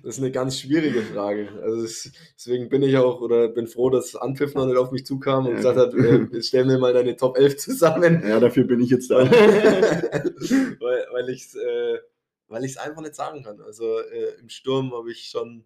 [0.03, 1.49] das ist eine ganz schwierige Frage.
[1.61, 5.05] Also es, deswegen bin ich auch oder bin froh, dass Anpfiff noch nicht auf mich
[5.05, 5.57] zukam und Ja.
[5.57, 8.23] gesagt hat, äh, stell mir mal deine Top 11 zusammen.
[8.27, 9.17] ja, dafür bin ich jetzt da.
[9.29, 11.99] weil weil ich es äh,
[12.47, 13.61] weil ich's einfach nicht sagen kann.
[13.61, 15.63] Also äh, im Sturm habe ich schon,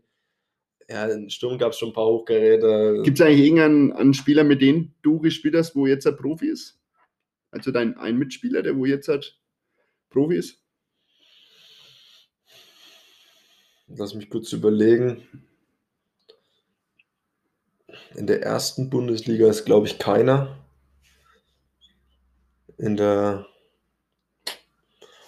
[0.90, 3.00] ja, im Sturm gab es schon ein paar Hochgeräte.
[3.04, 6.48] Gibt es eigentlich irgendeinen einen Spieler, mit dem du gespielt hast, wo jetzt ein Profi
[6.50, 6.78] ist?
[7.52, 9.40] Also dein ein Mitspieler, der wo jetzt halt
[10.14, 10.60] Profi ist?
[13.88, 15.28] Lass mich kurz überlegen.
[18.16, 20.66] In der ersten Bundesliga ist, glaube ich, keiner.
[22.78, 23.48] In der.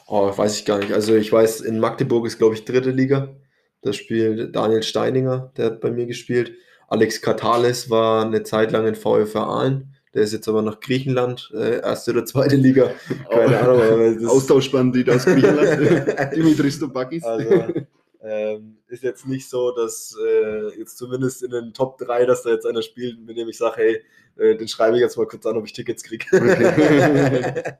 [0.07, 0.93] Oh, weiß ich gar nicht.
[0.93, 3.35] Also, ich weiß, in Magdeburg ist, glaube ich, dritte Liga.
[3.81, 6.53] Da spielt Daniel Steininger, der hat bei mir gespielt.
[6.87, 9.94] Alex Katales war eine Zeit lang in VfR Aalen.
[10.15, 12.93] Der ist jetzt aber nach Griechenland, äh, erste oder zweite Liga.
[13.29, 13.81] Keine Ahnung.
[13.81, 16.33] Aber das, Austauschbandit aus Griechenland.
[16.35, 17.21] Dimitris Tobakis.
[17.23, 17.73] also,
[18.21, 22.51] ähm, ist jetzt nicht so, dass äh, jetzt zumindest in den Top 3, dass da
[22.51, 24.01] jetzt einer spielt, mit dem ich sage, hey,
[24.37, 26.25] äh, den schreibe ich jetzt mal kurz an, ob ich Tickets kriege.
[26.31, 27.73] Okay.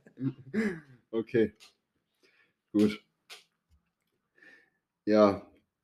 [1.12, 1.54] okay.
[2.74, 3.00] Gut.
[5.06, 5.42] Ja,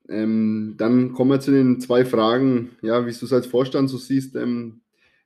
[0.10, 2.78] ähm, dann kommen wir zu den zwei Fragen.
[2.82, 4.81] Ja, wie du es als Vorstand so siehst, ähm,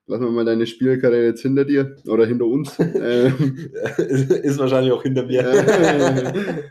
[0.07, 2.73] lassen wir mal deine Spielkarriere jetzt hinter dir oder hinter uns.
[2.79, 5.41] ähm, ist wahrscheinlich auch hinter mir.
[5.47, 6.63] äh,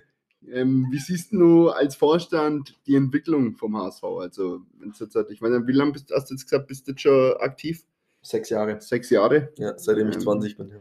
[0.53, 4.05] ähm, wie siehst du als Vorstand die Entwicklung vom HSV?
[4.05, 7.01] Also, jetzt, halt- ich nicht, wie lange bist, hast du jetzt gesagt, bist du jetzt
[7.01, 7.82] schon aktiv?
[8.22, 8.80] Sechs Jahre.
[8.80, 9.53] Sechs Jahre.
[9.59, 10.68] Ja, seitdem ich Ähm, 20 bin.
[10.68, 10.76] Ja.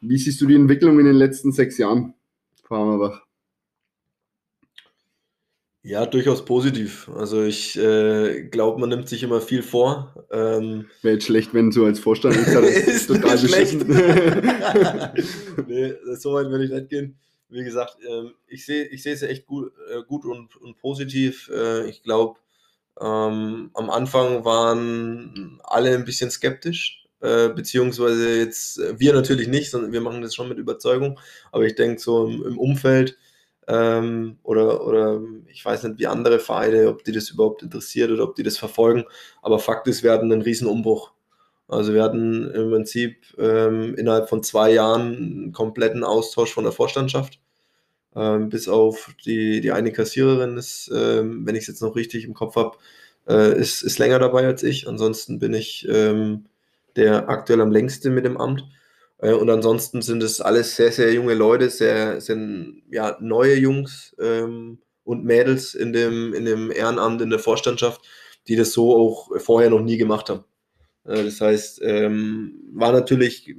[0.00, 2.14] Wie siehst du die Entwicklung in den letzten sechs Jahren,
[2.62, 3.25] Frau Hammerbach?
[5.86, 7.08] Ja, durchaus positiv.
[7.14, 10.26] Also ich äh, glaube, man nimmt sich immer viel vor.
[10.32, 13.86] Ähm, Wäre jetzt schlecht, wenn so als Vorstand das Ist nicht schlecht.
[15.68, 17.16] nee, so weit will ich nicht gehen.
[17.48, 21.48] Wie gesagt, ähm, ich sehe ich es echt gut, äh, gut und, und positiv.
[21.54, 22.40] Äh, ich glaube,
[23.00, 29.70] ähm, am Anfang waren alle ein bisschen skeptisch, äh, beziehungsweise jetzt äh, wir natürlich nicht,
[29.70, 31.20] sondern wir machen das schon mit Überzeugung.
[31.52, 33.16] Aber ich denke, so im, im Umfeld
[33.68, 38.24] ähm, oder, oder ich weiß nicht, wie andere Vereine, ob die das überhaupt interessiert oder
[38.24, 39.04] ob die das verfolgen.
[39.42, 41.12] Aber Fakt ist, wir hatten einen riesen Umbruch.
[41.68, 46.72] Also wir hatten im Prinzip ähm, innerhalb von zwei Jahren einen kompletten Austausch von der
[46.72, 47.40] Vorstandschaft.
[48.14, 52.24] Ähm, bis auf die, die eine Kassiererin ist, ähm, wenn ich es jetzt noch richtig
[52.24, 52.78] im Kopf habe,
[53.28, 54.88] äh, ist, ist länger dabei als ich.
[54.88, 56.46] Ansonsten bin ich ähm,
[56.96, 58.64] der aktuell am längsten mit dem Amt.
[59.18, 64.14] Äh, und ansonsten sind es alles sehr, sehr junge Leute, sehr, sind ja neue Jungs
[64.20, 68.02] ähm, und Mädels in dem, in dem Ehrenamt, in der Vorstandschaft,
[68.48, 70.44] die das so auch vorher noch nie gemacht haben.
[71.04, 73.54] Äh, das heißt, ähm, war natürlich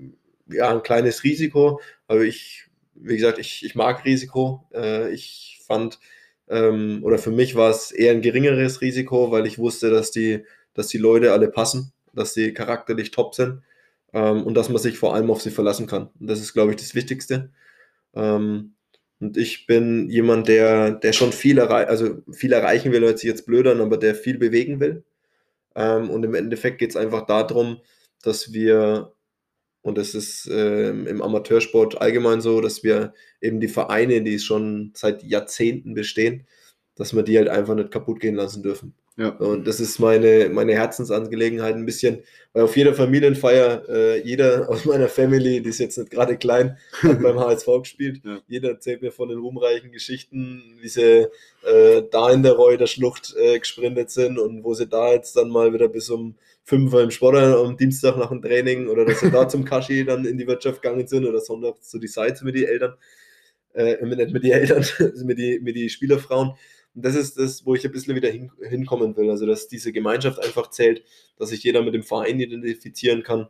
[0.49, 4.67] ja, ein kleines Risiko, aber ich, wie gesagt, ich, ich mag Risiko.
[4.73, 5.99] Äh, ich fand,
[6.49, 10.45] ähm, oder für mich war es eher ein geringeres Risiko, weil ich wusste, dass die,
[10.73, 13.61] dass die Leute alle passen, dass sie charakterlich top sind
[14.17, 16.09] ähm, und dass man sich vor allem auf sie verlassen kann.
[16.19, 17.51] Und das ist, glaube ich, das Wichtigste.
[18.15, 18.73] Ähm,
[19.19, 23.29] und ich bin jemand, der, der schon viel, errei also viel erreichen will, hört sich
[23.29, 25.03] jetzt blöd an, aber der viel bewegen will.
[25.75, 27.79] Ähm, und im Endeffekt geht es einfach darum,
[28.23, 29.13] dass wir,
[29.83, 34.93] und das ist äh, im Amateursport allgemein so, dass wir eben die Vereine, die schon
[34.95, 36.47] seit Jahrzehnten bestehen,
[36.95, 38.95] dass wir die halt einfach nicht kaputt gehen lassen dürfen.
[39.17, 39.29] Ja.
[39.29, 42.21] Und das ist meine, meine Herzensangelegenheit ein bisschen,
[42.53, 46.77] weil auf jeder Familienfeier, äh, jeder aus meiner Family, die ist jetzt nicht gerade klein,
[47.01, 48.21] hat beim HSV gespielt.
[48.23, 48.39] Ja.
[48.47, 51.27] Jeder erzählt mir von den ruhmreichen Geschichten, wie sie
[51.65, 55.49] äh, da in der Reuter Schlucht äh, gesprintet sind und wo sie da jetzt dann
[55.49, 59.21] mal wieder bis um 5 Uhr im Sport am Dienstag nach dem Training oder dass
[59.21, 62.43] sie da zum Kashi dann in die Wirtschaft gegangen sind oder sonntags zu die Sites
[62.43, 62.93] mit den Eltern,
[63.73, 64.85] äh, nicht mit den Eltern,
[65.25, 66.51] mit den mit die Spielerfrauen.
[66.97, 69.29] Und das ist das, wo ich ein bisschen wieder hin, hinkommen will.
[69.29, 71.03] Also, dass diese Gemeinschaft einfach zählt,
[71.37, 73.49] dass sich jeder mit dem Verein identifizieren kann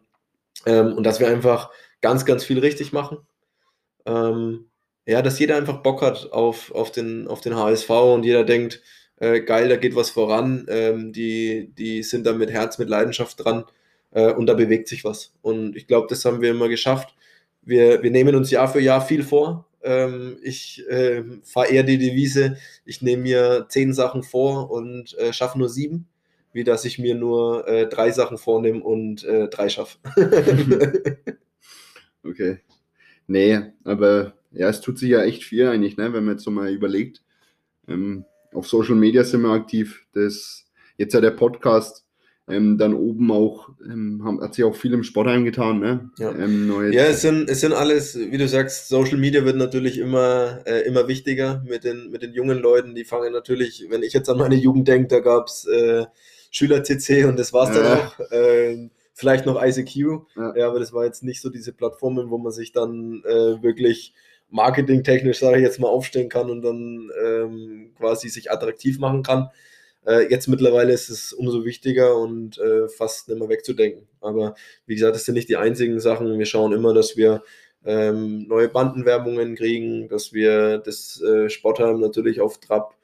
[0.66, 1.72] ähm, und dass wir einfach
[2.02, 3.20] ganz, ganz viel richtig machen.
[4.06, 4.66] Ähm,
[5.06, 8.82] ja, dass jeder einfach Bock hat auf, auf, den, auf den HSV und jeder denkt,
[9.16, 13.41] äh, geil, da geht was voran, ähm, die, die sind da mit Herz, mit Leidenschaft
[13.45, 13.64] dran
[14.12, 15.34] äh, und da bewegt sich was.
[15.41, 17.16] Und ich glaube, das haben wir immer geschafft.
[17.62, 21.97] Wir, wir nehmen uns Jahr für Jahr viel vor, ähm, ich äh, fahre eher die
[21.97, 26.07] Devise, ich nehme mir zehn Sachen vor und äh, schaffe nur sieben,
[26.53, 29.97] wie dass ich mir nur äh, drei Sachen vornehme und äh, drei schaffe.
[32.23, 32.59] okay.
[33.28, 36.51] Nee, aber ja, es tut sich ja echt viel eigentlich, ne, wenn man jetzt so
[36.51, 37.21] mal überlegt.
[37.88, 40.07] Ähm, auf Social Media sind wir aktiv.
[40.13, 40.65] Das,
[40.97, 42.07] jetzt ja der Podcast
[42.50, 45.80] ähm, dann oben auch, ähm, haben, hat sich auch viel im Sport eingetan.
[45.80, 46.10] Ne?
[46.18, 49.98] Ja, ähm, ja es, sind, es sind alles, wie du sagst, Social Media wird natürlich
[49.98, 52.95] immer, äh, immer wichtiger mit den, mit den jungen Leuten.
[52.95, 56.06] Die fangen natürlich, wenn ich jetzt an meine Jugend denke, da gab es äh,
[56.52, 57.84] Schüler-CC und das war es ja.
[57.84, 58.20] dann auch.
[58.32, 59.95] Äh, vielleicht noch ICQ,
[60.36, 60.56] ja.
[60.56, 60.68] ja.
[60.68, 64.14] aber das war jetzt nicht so diese Plattformen, wo man sich dann äh, wirklich
[64.50, 69.50] marketingtechnisch, sage ich jetzt mal, aufstellen kann und dann ähm, quasi sich attraktiv machen kann.
[70.08, 74.08] Äh, jetzt mittlerweile ist es umso wichtiger und äh, fast nicht mehr wegzudenken.
[74.22, 74.55] Aber
[74.86, 76.39] wie gesagt, das sind nicht die einzigen Sachen.
[76.39, 77.43] Wir schauen immer, dass wir
[77.86, 82.95] ähm, neue Bandenwerbungen kriegen, dass wir das äh, Sportheim natürlich auf Trab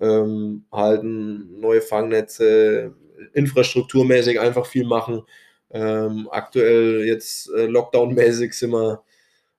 [0.00, 2.94] ähm, halten, neue Fangnetze,
[3.34, 5.22] infrastrukturmäßig einfach viel machen.
[5.70, 9.02] Ähm, aktuell jetzt äh, Lockdown-mäßig sind wir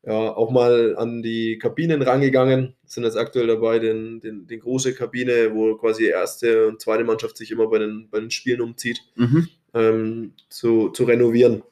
[0.03, 4.93] ja, auch mal an die Kabinen rangegangen, sind jetzt aktuell dabei, den, den, den große
[4.93, 9.01] Kabine, wo quasi erste und zweite Mannschaft sich immer bei den, bei den Spielen umzieht,
[9.15, 9.47] mhm.
[9.73, 11.63] ähm, zu, zu renovieren.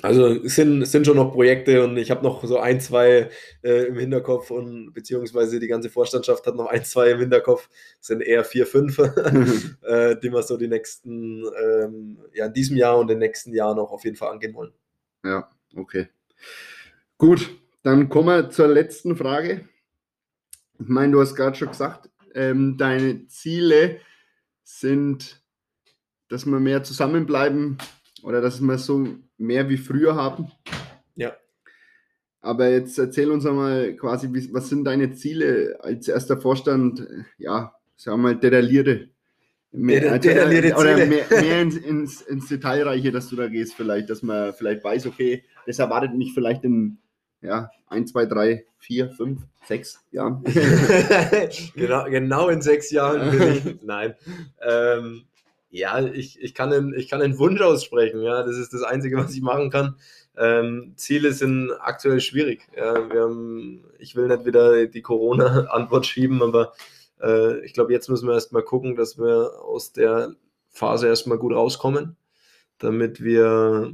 [0.00, 3.28] Also es sind, es sind schon noch Projekte und ich habe noch so ein, zwei
[3.62, 7.68] äh, im Hinterkopf und beziehungsweise die ganze Vorstandschaft hat noch ein, zwei im Hinterkopf,
[8.00, 8.98] es sind eher vier, fünf,
[9.82, 13.78] äh, die wir so die nächsten, ähm, ja in diesem Jahr und den nächsten Jahren
[13.78, 14.72] auch auf jeden Fall angehen wollen.
[15.24, 16.08] Ja, okay.
[17.22, 19.68] Gut, dann kommen wir zur letzten Frage.
[20.80, 24.00] Ich meine, du hast gerade schon gesagt, ähm, deine Ziele
[24.64, 25.40] sind,
[26.28, 27.78] dass wir mehr zusammenbleiben
[28.24, 29.06] oder dass wir so
[29.38, 30.50] mehr wie früher haben.
[31.14, 31.36] Ja.
[32.40, 37.06] Aber jetzt erzähl uns einmal quasi, was sind deine Ziele als erster Vorstand?
[37.38, 39.10] Ja, sagen wir mal, detaillierte.
[39.70, 44.24] Mehr, detaillierte oder mehr, mehr ins, ins, ins, Detailreiche, dass du da gehst, vielleicht, dass
[44.24, 46.98] man vielleicht weiß, okay, das erwartet mich vielleicht in
[47.42, 50.44] ja, 1, 2, 3, 4, 5, 6 Jahren.
[51.74, 53.82] genau, genau in sechs Jahren will ich.
[53.82, 54.14] Nein.
[54.60, 55.24] Ähm,
[55.70, 58.20] ja, ich, ich, kann einen, ich kann einen Wunsch aussprechen.
[58.22, 59.96] Ja, das ist das Einzige, was ich machen kann.
[60.36, 62.68] Ähm, Ziele sind aktuell schwierig.
[62.76, 66.72] Ja, haben, ich will nicht wieder die Corona-Antwort schieben, aber
[67.20, 70.34] äh, ich glaube, jetzt müssen wir erstmal gucken, dass wir aus der
[70.68, 72.16] Phase erstmal gut rauskommen,
[72.78, 73.92] damit wir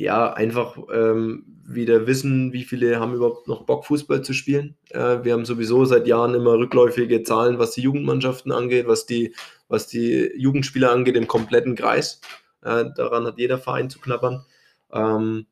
[0.00, 4.74] ja, einfach ähm, wieder wissen, wie viele haben überhaupt noch Bock, Fußball zu spielen.
[4.88, 9.34] Äh, wir haben sowieso seit Jahren immer rückläufige Zahlen, was die Jugendmannschaften angeht, was die,
[9.68, 12.22] was die Jugendspieler angeht, im kompletten Kreis.
[12.62, 14.46] Äh, daran hat jeder Verein zu knabbern.
[14.90, 15.46] Ähm,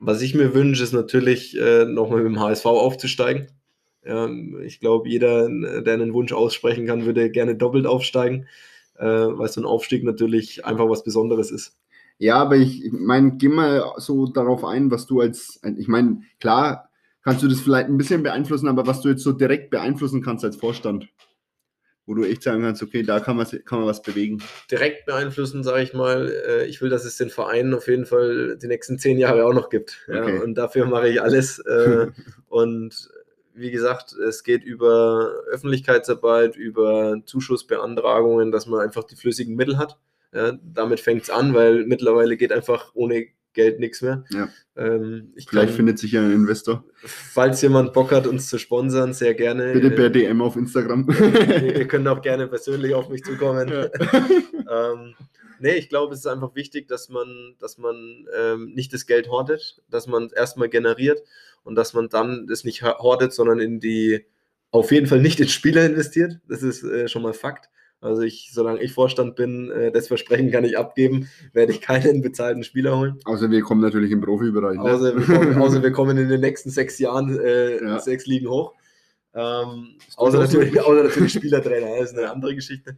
[0.00, 3.52] was ich mir wünsche, ist natürlich äh, nochmal mit dem HSV aufzusteigen.
[4.04, 8.48] Ähm, ich glaube, jeder, der einen Wunsch aussprechen kann, würde gerne doppelt aufsteigen,
[8.98, 11.76] äh, weil so ein Aufstieg natürlich einfach was Besonderes ist.
[12.20, 16.90] Ja, aber ich, meine, geh mal so darauf ein, was du als, ich meine, klar
[17.24, 20.44] kannst du das vielleicht ein bisschen beeinflussen, aber was du jetzt so direkt beeinflussen kannst
[20.44, 21.08] als Vorstand,
[22.04, 24.42] wo du echt sagen kannst, okay, da kann man, kann man was bewegen.
[24.70, 28.58] Direkt beeinflussen, sage ich mal, äh, ich will, dass es den Verein auf jeden Fall
[28.58, 30.04] die nächsten zehn Jahre auch noch gibt.
[30.06, 30.22] Ja?
[30.22, 30.40] Okay.
[30.40, 31.58] Und dafür mache ich alles.
[31.60, 32.08] Äh,
[32.50, 33.08] und
[33.54, 39.98] wie gesagt, es geht über Öffentlichkeitsarbeit, über Zuschussbeantragungen, dass man einfach die flüssigen Mittel hat.
[40.32, 44.24] Ja, damit fängt es an, weil mittlerweile geht einfach ohne Geld nichts mehr.
[44.30, 44.48] Ja.
[44.76, 46.84] Ähm, ich Vielleicht kann, findet sich ja ein Investor.
[47.02, 49.72] falls jemand Bock hat, uns zu sponsern, sehr gerne.
[49.72, 51.08] Bitte per DM auf Instagram.
[51.62, 53.68] ihr könnt auch gerne persönlich auf mich zukommen.
[53.68, 53.84] Ja.
[54.92, 55.14] ähm,
[55.58, 59.28] nee, ich glaube, es ist einfach wichtig, dass man, dass man ähm, nicht das Geld
[59.28, 61.20] hortet, dass man es erstmal generiert
[61.64, 64.26] und dass man dann das nicht hortet, sondern in die,
[64.70, 66.38] auf jeden Fall nicht in Spieler investiert.
[66.48, 67.68] Das ist äh, schon mal Fakt.
[68.00, 72.22] Also ich, solange ich Vorstand bin, äh, das Versprechen kann ich abgeben, werde ich keinen
[72.22, 73.18] bezahlten Spieler holen.
[73.24, 74.78] Außer wir kommen natürlich im Profibereich.
[74.78, 74.82] Ne?
[74.82, 77.98] Außer wir, kommen, außer wir kommen in den nächsten sechs Jahren äh, Ja.
[77.98, 78.72] sechs Ligen hoch.
[79.34, 82.96] Ähm, außer, natürlich, außer natürlich Spielertrainer, das ist eine andere Geschichte.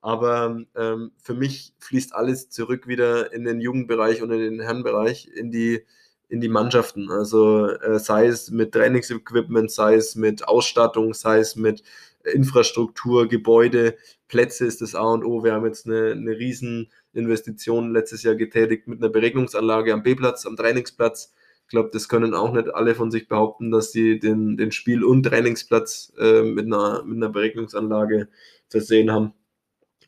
[0.00, 5.28] Aber ähm, für mich fließt alles zurück wieder in den Jugendbereich und in den Herrenbereich,
[5.34, 5.82] in die,
[6.28, 7.10] in die Mannschaften.
[7.10, 11.82] Also äh, sei es mit Trainingsequipment, sei es mit Ausstattung, sei es mit
[12.32, 13.96] Infrastruktur, Gebäude,
[14.28, 15.44] Plätze ist das A und O.
[15.44, 20.46] Wir haben jetzt eine, eine riesen Investition letztes Jahr getätigt mit einer Beregnungsanlage am B-Platz,
[20.46, 21.32] am Trainingsplatz.
[21.62, 25.04] Ich glaube, das können auch nicht alle von sich behaupten, dass sie den, den Spiel-
[25.04, 28.28] und Trainingsplatz äh, mit, einer, mit einer Beregnungsanlage
[28.68, 29.32] versehen haben.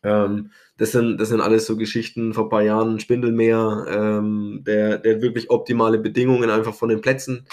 [0.03, 4.99] Ähm, das, sind, das sind alles so Geschichten vor ein paar Jahren, Spindelmeer, ähm, der,
[4.99, 7.47] der wirklich optimale Bedingungen einfach von den Plätzen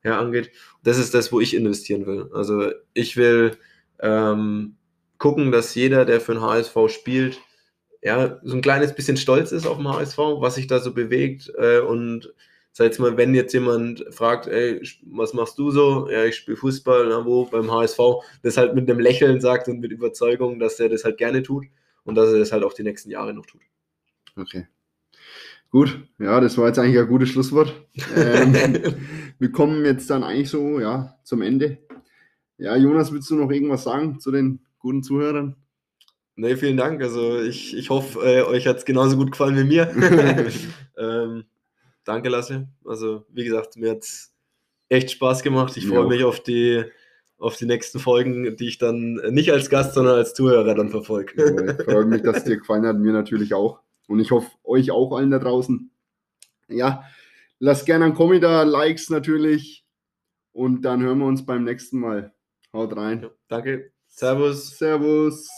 [0.00, 0.50] her angeht.
[0.84, 2.30] Das ist das, wo ich investieren will.
[2.32, 3.56] Also ich will
[4.00, 4.76] ähm,
[5.18, 7.40] gucken, dass jeder, der für den HSV spielt,
[8.02, 11.52] ja, so ein kleines bisschen stolz ist auf den HSV, was sich da so bewegt.
[11.58, 12.32] Äh, und
[12.72, 16.08] sag jetzt mal, wenn jetzt jemand fragt, ey, was machst du so?
[16.08, 17.44] Ja, ich spiele Fußball, na wo?
[17.44, 17.98] Beim HSV,
[18.42, 21.66] das halt mit einem Lächeln sagt und mit Überzeugung, dass er das halt gerne tut
[22.04, 23.62] und dass er das halt auch die nächsten Jahre noch tut.
[24.36, 24.66] Okay.
[25.70, 27.74] Gut, ja, das war jetzt eigentlich ein gutes Schlusswort.
[28.16, 28.80] Ähm,
[29.38, 31.78] wir kommen jetzt dann eigentlich so, ja, zum Ende.
[32.58, 35.54] Ja, Jonas, willst du noch irgendwas sagen zu den guten Zuhörern?
[36.34, 37.00] Nee, vielen Dank.
[37.02, 39.88] Also ich, ich hoffe, äh, euch hat es genauso gut gefallen wie mir.
[40.96, 41.44] ähm,
[42.04, 42.68] danke, Lasse.
[42.84, 44.34] Also wie gesagt, mir hat es
[44.88, 45.76] echt Spaß gemacht.
[45.76, 46.84] Ich freue mich auf die,
[47.38, 51.34] auf die nächsten Folgen, die ich dann nicht als Gast, sondern als Zuhörer dann verfolge.
[51.36, 53.80] Jawohl, Freut mich, dass es dir gefallen hat, mir natürlich auch.
[54.08, 55.92] Und ich hoffe, euch auch allen da draußen.
[56.68, 57.04] Ja,
[57.60, 59.84] lasst gerne einen Kommi da, Likes natürlich.
[60.52, 62.32] Und dann hören wir uns beim nächsten Mal.
[62.72, 63.30] Haut rein.
[63.48, 63.92] Danke.
[64.08, 64.76] Servus.
[64.76, 65.48] Servus.